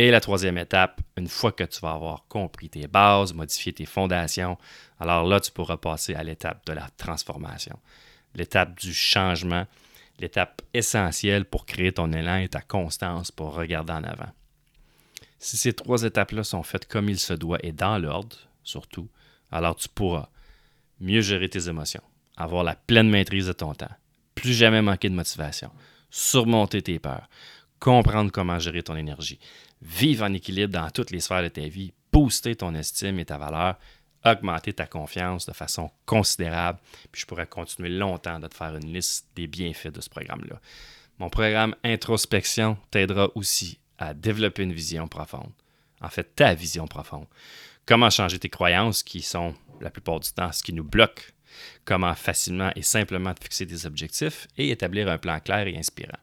Et 0.00 0.12
la 0.12 0.20
troisième 0.20 0.58
étape, 0.58 1.00
une 1.16 1.26
fois 1.26 1.50
que 1.50 1.64
tu 1.64 1.80
vas 1.80 1.92
avoir 1.92 2.24
compris 2.28 2.68
tes 2.68 2.86
bases, 2.86 3.34
modifié 3.34 3.72
tes 3.72 3.86
fondations, 3.86 4.56
alors 5.00 5.26
là, 5.26 5.40
tu 5.40 5.50
pourras 5.50 5.76
passer 5.76 6.14
à 6.14 6.22
l'étape 6.22 6.64
de 6.66 6.72
la 6.72 6.88
transformation, 6.96 7.76
l'étape 8.34 8.78
du 8.78 8.94
changement, 8.94 9.66
l'étape 10.20 10.62
essentielle 10.72 11.44
pour 11.44 11.66
créer 11.66 11.92
ton 11.92 12.12
élan 12.12 12.36
et 12.36 12.48
ta 12.48 12.60
constance 12.60 13.32
pour 13.32 13.54
regarder 13.54 13.92
en 13.92 14.04
avant. 14.04 14.30
Si 15.40 15.56
ces 15.56 15.72
trois 15.72 16.02
étapes-là 16.02 16.44
sont 16.44 16.62
faites 16.62 16.86
comme 16.86 17.08
il 17.08 17.18
se 17.18 17.32
doit 17.32 17.58
et 17.64 17.72
dans 17.72 17.98
l'ordre, 17.98 18.36
surtout, 18.68 19.08
alors 19.50 19.76
tu 19.76 19.88
pourras 19.88 20.28
mieux 21.00 21.20
gérer 21.20 21.48
tes 21.48 21.68
émotions, 21.68 22.02
avoir 22.36 22.64
la 22.64 22.74
pleine 22.74 23.08
maîtrise 23.08 23.46
de 23.46 23.52
ton 23.52 23.74
temps, 23.74 23.90
plus 24.34 24.52
jamais 24.52 24.82
manquer 24.82 25.08
de 25.08 25.14
motivation, 25.14 25.70
surmonter 26.10 26.82
tes 26.82 26.98
peurs, 26.98 27.28
comprendre 27.80 28.30
comment 28.30 28.58
gérer 28.58 28.82
ton 28.82 28.96
énergie, 28.96 29.38
vivre 29.80 30.24
en 30.24 30.32
équilibre 30.32 30.72
dans 30.72 30.90
toutes 30.90 31.10
les 31.10 31.20
sphères 31.20 31.42
de 31.42 31.48
ta 31.48 31.62
vie, 31.62 31.92
booster 32.12 32.56
ton 32.56 32.74
estime 32.74 33.18
et 33.18 33.24
ta 33.24 33.38
valeur, 33.38 33.76
augmenter 34.24 34.72
ta 34.72 34.86
confiance 34.86 35.46
de 35.46 35.52
façon 35.52 35.90
considérable. 36.04 36.80
Puis 37.12 37.22
je 37.22 37.26
pourrais 37.26 37.46
continuer 37.46 37.88
longtemps 37.88 38.40
de 38.40 38.48
te 38.48 38.54
faire 38.54 38.76
une 38.76 38.92
liste 38.92 39.28
des 39.36 39.46
bienfaits 39.46 39.94
de 39.94 40.00
ce 40.00 40.08
programme-là. 40.08 40.60
Mon 41.18 41.30
programme 41.30 41.74
Introspection 41.84 42.76
t'aidera 42.90 43.30
aussi 43.34 43.78
à 43.98 44.14
développer 44.14 44.62
une 44.62 44.72
vision 44.72 45.08
profonde. 45.08 45.52
En 46.00 46.08
fait, 46.08 46.34
ta 46.34 46.54
vision 46.54 46.86
profonde. 46.86 47.26
Comment 47.88 48.10
changer 48.10 48.38
tes 48.38 48.50
croyances 48.50 49.02
qui 49.02 49.22
sont 49.22 49.54
la 49.80 49.88
plupart 49.88 50.20
du 50.20 50.30
temps 50.30 50.52
ce 50.52 50.62
qui 50.62 50.74
nous 50.74 50.84
bloque. 50.84 51.32
Comment 51.86 52.14
facilement 52.14 52.70
et 52.76 52.82
simplement 52.82 53.32
te 53.32 53.42
fixer 53.42 53.64
des 53.64 53.86
objectifs 53.86 54.46
et 54.58 54.68
établir 54.68 55.08
un 55.08 55.16
plan 55.16 55.40
clair 55.40 55.66
et 55.66 55.74
inspirant. 55.74 56.18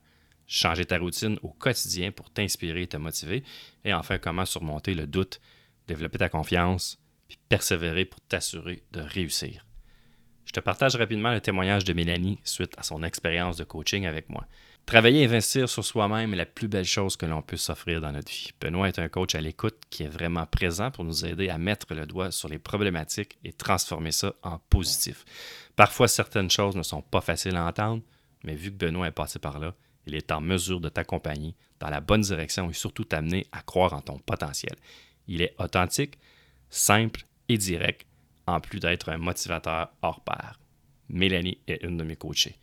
Changer 0.46 0.86
ta 0.86 1.00
routine 1.00 1.40
au 1.42 1.50
quotidien 1.50 2.12
pour 2.12 2.30
t'inspirer 2.30 2.84
et 2.84 2.88
te 2.88 2.98
motiver. 2.98 3.44
Et 3.84 3.96
enfin, 3.96 4.20
comment 4.20 4.46
surmonter 4.46 4.94
le 4.94 5.08
doute, 5.08 5.42
développer 5.88 6.20
ta 6.20 6.30
confiance, 6.30 7.00
puis 7.28 7.40
persévérer 7.50 8.06
pour 8.06 8.22
t'assurer 8.22 8.84
de 8.92 9.00
réussir. 9.00 9.66
Je 10.46 10.52
te 10.52 10.60
partage 10.60 10.96
rapidement 10.96 11.34
le 11.34 11.42
témoignage 11.42 11.84
de 11.84 11.94
Mélanie 11.94 12.38
suite 12.44 12.76
à 12.78 12.84
son 12.84 13.02
expérience 13.02 13.58
de 13.58 13.64
coaching 13.64 14.06
avec 14.06 14.30
moi. 14.30 14.46
Travailler 14.86 15.22
et 15.22 15.26
investir 15.26 15.68
sur 15.68 15.84
soi-même 15.84 16.34
est 16.34 16.38
la 16.38 16.46
plus 16.46 16.68
belle 16.68 16.86
chose 16.86 17.18
que 17.18 17.26
l'on 17.26 17.42
peut 17.42 17.58
s'offrir 17.58 18.02
dans 18.02 18.12
notre 18.12 18.32
vie. 18.32 18.52
Benoît 18.62 18.88
est 18.88 19.00
un 19.00 19.10
coach 19.10 19.34
à 19.34 19.42
l'écoute 19.42 19.78
qui 19.90 20.04
est 20.04 20.08
vraiment 20.08 20.46
présent 20.46 20.92
pour 20.92 21.04
nous 21.04 21.26
aider 21.26 21.50
à 21.50 21.58
mettre 21.58 21.96
le 21.96 22.06
doigt 22.06 22.30
sur 22.30 22.50
les 22.50 22.60
problématiques 22.60 23.40
et 23.44 23.52
transformer 23.52 24.12
ça 24.12 24.36
en 24.44 24.60
positif. 24.70 25.26
Parfois, 25.76 26.08
certaines 26.08 26.52
choses 26.52 26.76
ne 26.76 26.84
sont 26.84 27.02
pas 27.02 27.22
faciles 27.22 27.56
à 27.56 27.66
entendre, 27.66 28.04
mais 28.44 28.54
vu 28.54 28.70
que 28.70 28.78
Benoît 28.78 29.08
est 29.08 29.12
passé 29.12 29.40
par 29.40 29.58
là, 29.58 29.74
il 30.06 30.14
est 30.14 30.32
en 30.32 30.40
mesure 30.40 30.80
de 30.80 30.90
t'accompagner 30.90 31.56
dans 31.80 31.90
la 31.90 32.00
bonne 32.00 32.22
direction 32.22 32.70
et 32.70 32.74
surtout 32.74 33.06
t'amener 33.06 33.48
à 33.52 33.64
croire 33.64 33.94
en 33.94 34.02
ton 34.02 34.20
potentiel. 34.20 34.76
Il 35.28 35.42
est 35.42 35.56
authentique, 35.58 36.20
simple 36.70 37.26
et 37.50 37.58
direct, 37.58 38.06
en 38.46 38.60
plus 38.60 38.80
d'être 38.80 39.10
un 39.10 39.18
motivateur 39.18 39.90
hors 40.04 40.24
pair. 40.24 40.60
Mélanie 41.10 41.58
est 41.68 41.84
une 41.84 41.98
de 41.98 42.04
mes 42.04 42.16
coachées. 42.16 42.60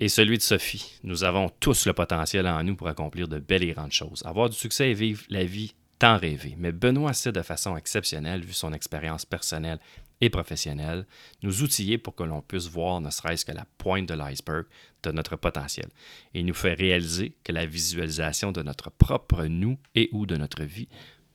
Et 0.00 0.08
celui 0.08 0.38
de 0.38 0.42
Sophie. 0.42 0.92
Nous 1.02 1.24
avons 1.24 1.48
tous 1.60 1.86
le 1.86 1.92
potentiel 1.92 2.46
en 2.46 2.62
nous 2.62 2.76
pour 2.76 2.86
accomplir 2.86 3.26
de 3.26 3.40
belles 3.40 3.64
et 3.64 3.72
grandes 3.72 3.92
choses, 3.92 4.22
avoir 4.24 4.48
du 4.48 4.56
succès 4.56 4.90
et 4.90 4.94
vivre 4.94 5.24
la 5.28 5.44
vie 5.44 5.74
tant 5.98 6.16
rêvée. 6.16 6.54
Mais 6.56 6.70
Benoît 6.70 7.12
sait 7.12 7.32
de 7.32 7.42
façon 7.42 7.76
exceptionnelle, 7.76 8.44
vu 8.44 8.52
son 8.52 8.72
expérience 8.72 9.24
personnelle 9.24 9.80
et 10.20 10.30
professionnelle, 10.30 11.04
nous 11.42 11.62
outiller 11.62 11.98
pour 11.98 12.14
que 12.14 12.22
l'on 12.22 12.42
puisse 12.42 12.68
voir 12.68 13.00
ne 13.00 13.10
serait-ce 13.10 13.44
que 13.44 13.52
la 13.52 13.66
pointe 13.78 14.08
de 14.08 14.14
l'iceberg 14.14 14.66
de 15.02 15.10
notre 15.10 15.36
potentiel. 15.36 15.88
Il 16.32 16.46
nous 16.46 16.54
fait 16.54 16.74
réaliser 16.74 17.34
que 17.42 17.52
la 17.52 17.66
visualisation 17.66 18.52
de 18.52 18.62
notre 18.62 18.90
propre 18.90 19.46
nous 19.46 19.78
et 19.96 20.08
ou 20.12 20.26
de 20.26 20.36
notre 20.36 20.62
vie 20.62 20.88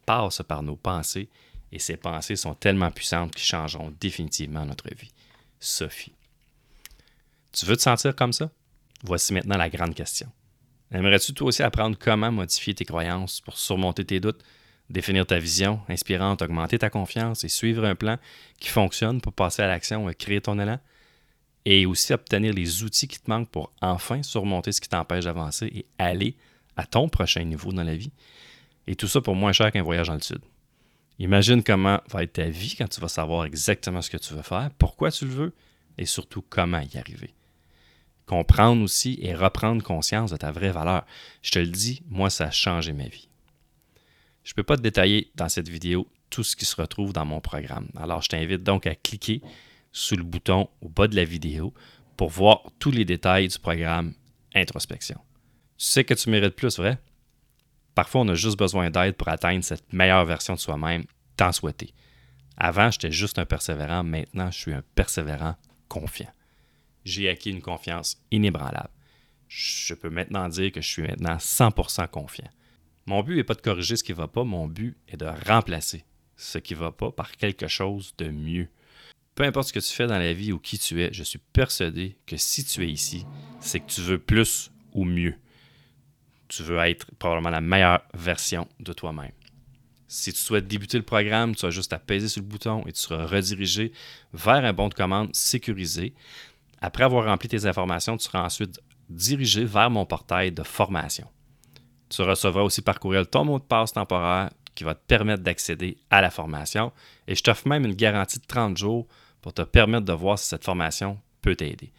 passe 0.06 0.42
par 0.48 0.64
nos 0.64 0.78
pensées 0.78 1.30
et 1.74 1.80
ces 1.80 1.98
pensées 1.98 2.36
sont 2.36 2.56
tellement 2.56 2.92
puissantes 2.92 3.34
qu'ils 3.34 3.46
changeront 3.46 3.94
définitivement 4.00 4.66
notre 4.66 4.94
vie. 4.96 5.12
Sophie. 5.60 6.14
Tu 7.54 7.68
veux 7.68 7.78
te 7.78 7.84
sentir 7.84 8.16
comme 8.16 8.34
ça? 8.34 8.50
Voici 9.04 9.32
maintenant 9.32 9.58
la 9.58 9.70
grande 9.70 9.94
question. 9.94 10.28
Aimerais-tu 10.92 11.34
toi 11.34 11.48
aussi 11.48 11.62
apprendre 11.62 11.98
comment 12.00 12.32
modifier 12.32 12.74
tes 12.74 12.84
croyances 12.84 13.42
pour 13.42 13.58
surmonter 13.58 14.06
tes 14.06 14.20
doutes, 14.20 14.44
définir 14.90 15.28
ta 15.28 15.38
vision 15.38 15.80
inspirante, 15.88 16.42
augmenter 16.42 16.80
ta 16.80 16.90
confiance 16.90 17.44
et 17.44 17.50
suivre 17.50 17.86
un 17.86 17.94
plan 17.94 18.18
qui 18.60 18.70
fonctionne 18.70 19.22
pour 19.22 19.34
passer 19.34 19.62
à 19.62 19.68
l'action 19.68 20.12
créer 20.18 20.42
ton 20.42 20.60
élan? 20.60 20.80
Et 21.66 21.86
aussi 21.86 22.12
obtenir 22.12 22.54
les 22.54 22.84
outils 22.84 23.08
qui 23.08 23.20
te 23.20 23.30
manquent 23.30 23.50
pour 23.50 23.72
enfin 23.82 24.22
surmonter 24.24 24.72
ce 24.72 24.82
qui 24.82 24.90
t'empêche 24.90 25.26
d'avancer 25.26 25.68
et 25.68 25.86
aller 25.98 26.36
à 26.76 26.86
ton 26.86 27.08
prochain 27.08 27.44
niveau 27.44 27.72
dans 27.72 27.84
la 27.84 27.96
vie? 27.96 28.12
Et 28.88 28.96
tout 28.96 29.08
ça 29.08 29.22
pour 29.22 29.36
moins 29.36 29.54
cher 29.54 29.72
qu'un 29.72 29.84
voyage 29.84 30.08
dans 30.08 30.16
le 30.16 30.22
sud. 30.22 30.42
Imagine 31.20 31.64
comment 31.64 32.02
va 32.10 32.24
être 32.24 32.34
ta 32.34 32.50
vie 32.50 32.76
quand 32.76 32.88
tu 32.88 33.00
vas 33.00 33.08
savoir 33.08 33.46
exactement 33.46 34.02
ce 34.02 34.10
que 34.10 34.18
tu 34.18 34.34
veux 34.34 34.42
faire, 34.42 34.72
pourquoi 34.80 35.12
tu 35.12 35.26
le 35.26 35.32
veux 35.32 35.54
et 36.00 36.08
surtout 36.08 36.42
comment 36.42 36.82
y 36.82 36.98
arriver. 36.98 37.34
Comprendre 38.26 38.84
aussi 38.84 39.20
et 39.22 39.36
reprendre 39.36 39.84
conscience 39.84 40.32
de 40.32 40.38
ta 40.38 40.52
vraie 40.52 40.72
valeur. 40.72 41.06
Je 41.42 41.52
te 41.52 41.60
le 41.60 41.68
dis, 41.68 42.02
moi, 42.08 42.30
ça 42.30 42.46
a 42.46 42.52
changé 42.52 42.94
ma 42.94 43.08
vie. 43.08 43.28
Je 44.44 44.52
ne 44.52 44.56
peux 44.56 44.64
pas 44.64 44.78
te 44.78 44.82
détailler 44.82 45.32
dans 45.36 45.50
cette 45.50 45.70
vidéo 45.70 46.08
tout 46.30 46.44
ce 46.44 46.56
qui 46.56 46.66
se 46.66 46.76
retrouve 46.76 47.14
dans 47.14 47.26
mon 47.26 47.42
programme. 47.42 47.90
Alors, 47.96 48.22
je 48.22 48.30
t'invite 48.30 48.64
donc 48.64 48.88
à 48.88 48.96
cliquer 48.96 49.42
sous 49.92 50.16
le 50.16 50.24
bouton 50.24 50.70
au 50.82 50.90
bas 50.90 51.08
de 51.08 51.16
la 51.16 51.26
vidéo 51.26 51.74
pour 52.18 52.30
voir 52.30 52.64
tous 52.80 52.92
les 52.92 53.06
détails 53.06 53.48
du 53.48 53.60
programme 53.60 54.14
Introspection. 54.56 55.20
Tu 55.78 55.86
sais 55.86 56.04
que 56.04 56.14
tu 56.14 56.30
mérites 56.30 56.56
plus, 56.56 56.78
vrai? 56.78 56.98
Parfois, 57.96 58.22
on 58.22 58.28
a 58.30 58.36
juste 58.36 58.58
besoin 58.58 58.90
d'aide 58.90 59.16
pour 59.16 59.30
atteindre 59.30 59.64
cette 59.64 59.92
meilleure 59.94 60.26
version 60.26 60.56
de 60.56 60.60
soi-même, 60.60 61.06
tant 61.38 61.52
souhaité. 61.52 61.94
Avant, 62.58 62.92
j'étais 62.92 63.12
juste 63.12 63.40
un 63.40 63.46
persévérant, 63.46 64.04
maintenant, 64.04 64.52
je 64.52 64.58
suis 64.58 64.74
un 64.74 64.84
persévérant 64.96 65.56
confiant. 65.88 66.32
J'ai 67.06 67.30
acquis 67.30 67.52
une 67.52 67.62
confiance 67.62 68.22
inébranlable. 68.32 68.90
Je 69.48 69.94
peux 69.94 70.10
maintenant 70.10 70.48
dire 70.50 70.72
que 70.72 70.82
je 70.82 70.88
suis 70.88 71.02
maintenant 71.02 71.36
100% 71.36 72.08
confiant. 72.08 72.50
Mon 73.06 73.22
but 73.22 73.36
n'est 73.36 73.44
pas 73.44 73.56
de 73.56 73.62
corriger 73.62 73.96
ce 73.96 74.04
qui 74.04 74.14
ne 74.14 74.18
va 74.18 74.28
pas, 74.28 74.44
mon 74.44 74.68
but 74.68 74.98
est 75.08 75.18
de 75.18 75.26
remplacer 75.48 76.06
ce 76.38 76.58
qui 76.58 76.74
ne 76.74 76.80
va 76.80 76.92
pas 76.92 77.12
par 77.12 77.32
quelque 77.32 77.68
chose 77.68 78.14
de 78.18 78.30
mieux. 78.30 78.70
Peu 79.36 79.44
importe 79.44 79.70
ce 79.70 79.74
que 79.74 79.80
tu 79.80 79.94
fais 79.94 80.08
dans 80.08 80.18
la 80.18 80.34
vie 80.34 80.52
ou 80.52 80.60
qui 80.60 80.78
tu 80.78 81.02
es, 81.02 81.12
je 81.12 81.24
suis 81.24 81.40
persuadé 81.40 82.18
que 82.26 82.38
si 82.38 82.64
tu 82.64 82.84
es 82.84 82.90
ici, 82.90 83.26
c'est 83.60 83.80
que 83.80 83.92
tu 83.92 84.02
veux 84.02 84.20
plus 84.20 84.72
ou 84.94 85.06
mieux 85.06 85.38
tu 86.56 86.64
veux 86.64 86.78
être 86.80 87.08
probablement 87.18 87.50
la 87.50 87.62
meilleure 87.62 88.02
version 88.14 88.68
de 88.80 88.94
toi-même. 88.94 89.32
Si 90.08 90.32
tu 90.32 90.40
souhaites 90.40 90.68
débuter 90.68 90.98
le 90.98 91.04
programme, 91.04 91.56
tu 91.56 91.66
as 91.66 91.72
juste 91.72 91.94
à 91.94 92.00
peser 92.00 92.28
sur 92.28 92.42
le 92.42 92.48
bouton 92.48 92.84
et 92.86 92.92
tu 92.92 93.00
seras 93.00 93.26
redirigé 93.26 93.92
vers 94.34 94.64
un 94.64 94.74
bon 94.74 94.88
de 94.90 94.94
commande 94.94 95.34
sécurisé. 95.34 96.14
Après 96.84 97.06
avoir 97.06 97.24
rempli 97.24 97.48
tes 97.48 97.66
informations, 97.66 98.18
tu 98.18 98.26
seras 98.26 98.44
ensuite 98.44 98.82
dirigé 99.08 99.64
vers 99.64 99.90
mon 99.90 100.06
portail 100.06 100.52
de 100.52 100.64
formation. 100.64 101.26
Tu 102.10 102.22
recevras 102.22 102.62
aussi 102.62 102.82
par 102.82 103.00
courriel 103.00 103.26
ton 103.26 103.46
mot 103.46 103.58
de 103.58 103.64
passe 103.64 103.94
temporaire 103.94 104.50
qui 104.76 104.84
va 104.84 104.94
te 104.94 105.00
permettre 105.08 105.44
d'accéder 105.44 105.98
à 106.10 106.20
la 106.20 106.30
formation 106.30 106.92
et 107.26 107.36
je 107.36 107.42
t'offre 107.42 107.70
même 107.70 107.86
une 107.86 107.96
garantie 107.96 108.38
de 108.38 108.46
30 108.46 108.76
jours 108.76 109.08
pour 109.40 109.54
te 109.54 109.62
permettre 109.62 110.04
de 110.04 110.12
voir 110.12 110.38
si 110.38 110.50
cette 110.50 110.66
formation 110.66 111.18
peut 111.42 111.56
t'aider. 111.56 111.94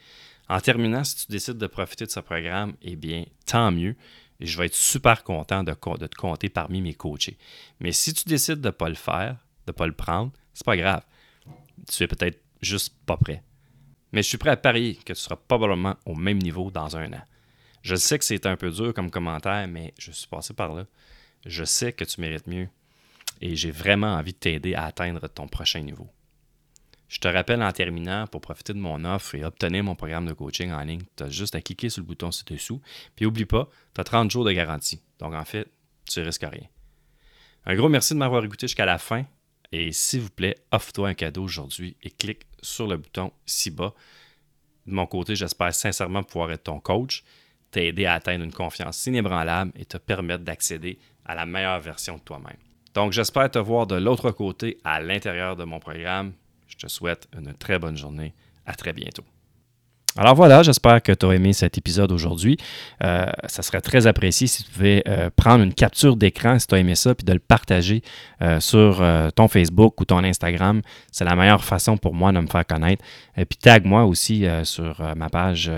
En 0.50 0.60
terminant, 0.60 1.02
si 1.02 1.16
tu 1.16 1.32
décides 1.32 1.56
de 1.56 1.66
profiter 1.66 2.04
de 2.04 2.10
ce 2.10 2.20
programme, 2.20 2.74
eh 2.82 2.94
bien, 2.94 3.24
tant 3.46 3.72
mieux. 3.72 3.96
Je 4.38 4.58
vais 4.58 4.66
être 4.66 4.74
super 4.74 5.24
content 5.24 5.64
de, 5.64 5.72
te 5.72 6.16
compter 6.16 6.50
parmi 6.50 6.82
mes 6.82 6.92
coachés. 6.92 7.38
Mais 7.80 7.92
si 7.92 8.12
tu 8.12 8.24
décides 8.26 8.60
de 8.60 8.68
ne 8.68 8.72
pas 8.72 8.90
le 8.90 8.96
faire, 8.96 9.38
de 9.66 9.70
ne 9.70 9.72
pas 9.72 9.86
le 9.86 9.94
prendre, 9.94 10.30
c'est 10.52 10.66
pas 10.66 10.76
grave. 10.76 11.02
Tu 11.88 12.02
es 12.02 12.06
peut-être 12.06 12.42
juste 12.60 12.94
pas 13.06 13.16
prêt. 13.16 13.42
Mais 14.14 14.22
je 14.22 14.28
suis 14.28 14.38
prêt 14.38 14.50
à 14.50 14.56
parier 14.56 14.94
que 14.94 15.12
tu 15.12 15.18
seras 15.18 15.34
probablement 15.34 15.96
au 16.06 16.14
même 16.14 16.38
niveau 16.38 16.70
dans 16.70 16.96
un 16.96 17.12
an. 17.14 17.22
Je 17.82 17.96
sais 17.96 18.16
que 18.16 18.24
c'est 18.24 18.46
un 18.46 18.56
peu 18.56 18.70
dur 18.70 18.94
comme 18.94 19.10
commentaire, 19.10 19.66
mais 19.66 19.92
je 19.98 20.12
suis 20.12 20.28
passé 20.28 20.54
par 20.54 20.72
là. 20.72 20.86
Je 21.44 21.64
sais 21.64 21.92
que 21.92 22.04
tu 22.04 22.20
mérites 22.20 22.46
mieux 22.46 22.68
et 23.40 23.56
j'ai 23.56 23.72
vraiment 23.72 24.14
envie 24.14 24.32
de 24.32 24.38
t'aider 24.38 24.76
à 24.76 24.84
atteindre 24.84 25.26
ton 25.26 25.48
prochain 25.48 25.80
niveau. 25.80 26.08
Je 27.08 27.18
te 27.18 27.26
rappelle 27.26 27.60
en 27.60 27.72
terminant, 27.72 28.28
pour 28.28 28.40
profiter 28.40 28.72
de 28.72 28.78
mon 28.78 29.04
offre 29.04 29.34
et 29.34 29.44
obtenir 29.44 29.82
mon 29.82 29.96
programme 29.96 30.26
de 30.26 30.32
coaching 30.32 30.70
en 30.70 30.84
ligne, 30.84 31.02
tu 31.16 31.24
as 31.24 31.28
juste 31.28 31.56
à 31.56 31.60
cliquer 31.60 31.88
sur 31.88 32.00
le 32.00 32.06
bouton 32.06 32.30
ci-dessous. 32.30 32.80
Puis 33.16 33.24
n'oublie 33.24 33.46
pas, 33.46 33.68
tu 33.96 34.00
as 34.00 34.04
30 34.04 34.30
jours 34.30 34.44
de 34.44 34.52
garantie. 34.52 35.02
Donc 35.18 35.34
en 35.34 35.44
fait, 35.44 35.66
tu 36.08 36.20
risques 36.20 36.46
rien. 36.48 36.68
Un 37.66 37.74
gros 37.74 37.88
merci 37.88 38.14
de 38.14 38.20
m'avoir 38.20 38.44
écouté 38.44 38.68
jusqu'à 38.68 38.86
la 38.86 38.98
fin. 38.98 39.26
Et 39.72 39.92
s'il 39.92 40.20
vous 40.20 40.30
plaît, 40.30 40.56
offre-toi 40.72 41.08
un 41.08 41.14
cadeau 41.14 41.42
aujourd'hui 41.42 41.96
et 42.02 42.10
clique 42.10 42.46
sur 42.62 42.86
le 42.86 42.96
bouton 42.96 43.32
ci-bas. 43.46 43.94
De 44.86 44.92
mon 44.92 45.06
côté, 45.06 45.34
j'espère 45.34 45.74
sincèrement 45.74 46.22
pouvoir 46.22 46.52
être 46.52 46.64
ton 46.64 46.80
coach, 46.80 47.24
t'aider 47.70 48.06
à 48.06 48.14
atteindre 48.14 48.44
une 48.44 48.52
confiance 48.52 49.06
inébranlable 49.06 49.72
et 49.76 49.84
te 49.84 49.96
permettre 49.96 50.44
d'accéder 50.44 50.98
à 51.24 51.34
la 51.34 51.46
meilleure 51.46 51.80
version 51.80 52.16
de 52.16 52.22
toi-même. 52.22 52.58
Donc, 52.94 53.12
j'espère 53.12 53.50
te 53.50 53.58
voir 53.58 53.86
de 53.86 53.96
l'autre 53.96 54.30
côté 54.30 54.78
à 54.84 55.00
l'intérieur 55.00 55.56
de 55.56 55.64
mon 55.64 55.80
programme. 55.80 56.32
Je 56.68 56.76
te 56.76 56.86
souhaite 56.86 57.28
une 57.36 57.52
très 57.54 57.78
bonne 57.78 57.96
journée. 57.96 58.34
À 58.66 58.74
très 58.74 58.94
bientôt. 58.94 59.33
Alors 60.16 60.36
voilà, 60.36 60.62
j'espère 60.62 61.02
que 61.02 61.10
tu 61.10 61.26
as 61.26 61.32
aimé 61.32 61.52
cet 61.52 61.76
épisode 61.76 62.12
aujourd'hui. 62.12 62.56
Euh, 63.02 63.26
ça 63.48 63.62
serait 63.62 63.80
très 63.80 64.06
apprécié 64.06 64.46
si 64.46 64.62
tu 64.62 64.70
pouvais 64.70 65.02
euh, 65.08 65.28
prendre 65.34 65.64
une 65.64 65.74
capture 65.74 66.14
d'écran 66.14 66.56
si 66.60 66.68
tu 66.68 66.76
as 66.76 66.78
aimé 66.78 66.94
ça, 66.94 67.16
puis 67.16 67.24
de 67.24 67.32
le 67.32 67.40
partager 67.40 68.00
euh, 68.40 68.60
sur 68.60 69.02
ton 69.34 69.48
Facebook 69.48 70.00
ou 70.00 70.04
ton 70.04 70.22
Instagram. 70.22 70.82
C'est 71.10 71.24
la 71.24 71.34
meilleure 71.34 71.64
façon 71.64 71.96
pour 71.96 72.14
moi 72.14 72.30
de 72.30 72.38
me 72.38 72.46
faire 72.46 72.64
connaître. 72.64 73.04
Et 73.36 73.44
puis 73.44 73.58
tag 73.58 73.84
moi 73.84 74.04
aussi 74.04 74.46
sur 74.62 75.02
ma 75.16 75.28
page 75.28 75.70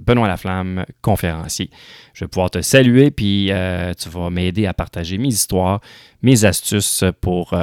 Benoît 0.00 0.28
Laflamme, 0.28 0.86
conférencier. 1.02 1.68
Je 2.14 2.24
vais 2.24 2.28
pouvoir 2.28 2.50
te 2.50 2.62
saluer, 2.62 3.10
puis 3.10 3.50
tu 3.98 4.08
vas 4.08 4.30
m'aider 4.30 4.66
à 4.66 4.72
partager 4.72 5.18
mes 5.18 5.28
histoires, 5.28 5.80
mes 6.22 6.46
astuces 6.46 7.04
pour 7.20 7.54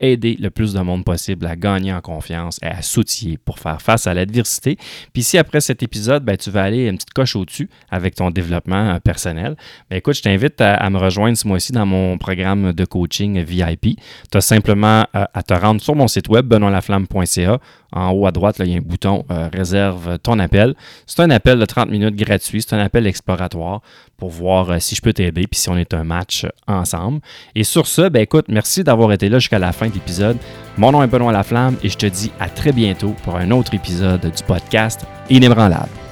aider 0.00 0.36
le 0.40 0.50
plus 0.50 0.72
de 0.72 0.80
monde 0.80 1.04
possible 1.04 1.46
à 1.46 1.56
gagner 1.56 1.92
en 1.92 2.00
confiance 2.00 2.58
et 2.62 2.66
à 2.66 2.82
s'outiller 2.82 3.38
pour 3.38 3.58
faire 3.58 3.80
face 3.80 4.06
à 4.06 4.14
l'adversité. 4.14 4.76
Puis 5.12 5.22
si 5.22 5.38
après 5.38 5.60
cet 5.60 5.82
épisode, 5.82 6.24
ben, 6.24 6.36
tu 6.36 6.50
vas 6.50 6.64
aller 6.64 6.86
une 6.86 6.96
petite 6.96 7.12
coche 7.12 7.36
au-dessus 7.36 7.68
avec 7.90 8.14
ton 8.14 8.30
développement 8.30 8.94
euh, 8.94 8.98
personnel, 8.98 9.56
ben, 9.90 9.96
écoute, 9.96 10.16
je 10.16 10.22
t'invite 10.22 10.60
à, 10.60 10.88
me 10.90 10.98
rejoindre 10.98 11.36
ce 11.36 11.46
mois-ci 11.46 11.72
dans 11.72 11.86
mon 11.86 12.18
programme 12.18 12.72
de 12.72 12.84
coaching 12.84 13.42
VIP. 13.42 13.98
Tu 14.30 14.38
as 14.38 14.40
simplement 14.40 15.06
euh, 15.14 15.24
à 15.32 15.42
te 15.42 15.54
rendre 15.54 15.80
sur 15.80 15.94
mon 15.94 16.08
site 16.08 16.28
web, 16.28 16.46
benoîtlaflamme.ca. 16.46 17.58
En 17.94 18.10
haut 18.10 18.26
à 18.26 18.32
droite, 18.32 18.56
il 18.58 18.66
y 18.66 18.74
a 18.74 18.78
un 18.78 18.80
bouton 18.80 19.24
euh, 19.30 19.48
Réserve 19.52 20.18
ton 20.18 20.38
appel. 20.40 20.74
C'est 21.06 21.20
un 21.20 21.30
appel 21.30 21.58
de 21.58 21.64
30 21.64 21.88
minutes 21.88 22.16
gratuit. 22.16 22.60
C'est 22.60 22.74
un 22.74 22.80
appel 22.80 23.06
exploratoire 23.06 23.80
pour 24.18 24.30
voir 24.30 24.70
euh, 24.70 24.78
si 24.80 24.96
je 24.96 25.00
peux 25.00 25.12
t'aider 25.12 25.46
puis 25.46 25.60
si 25.60 25.68
on 25.68 25.76
est 25.76 25.94
un 25.94 26.04
match 26.04 26.46
ensemble. 26.66 27.20
Et 27.54 27.62
sur 27.62 27.86
ce, 27.86 28.08
ben 28.08 28.20
écoute, 28.20 28.46
merci 28.48 28.82
d'avoir 28.82 29.12
été 29.12 29.28
là 29.28 29.38
jusqu'à 29.38 29.60
la 29.60 29.72
fin 29.72 29.88
de 29.88 29.94
l'épisode. 29.94 30.36
Mon 30.76 30.90
nom 30.90 31.02
est 31.02 31.06
Benoît 31.06 31.32
Laflamme 31.32 31.76
et 31.84 31.88
je 31.88 31.96
te 31.96 32.06
dis 32.06 32.32
à 32.40 32.48
très 32.48 32.72
bientôt 32.72 33.14
pour 33.22 33.36
un 33.36 33.50
autre 33.52 33.74
épisode 33.74 34.20
du 34.20 34.42
podcast 34.42 35.06
Inébranlable. 35.30 36.03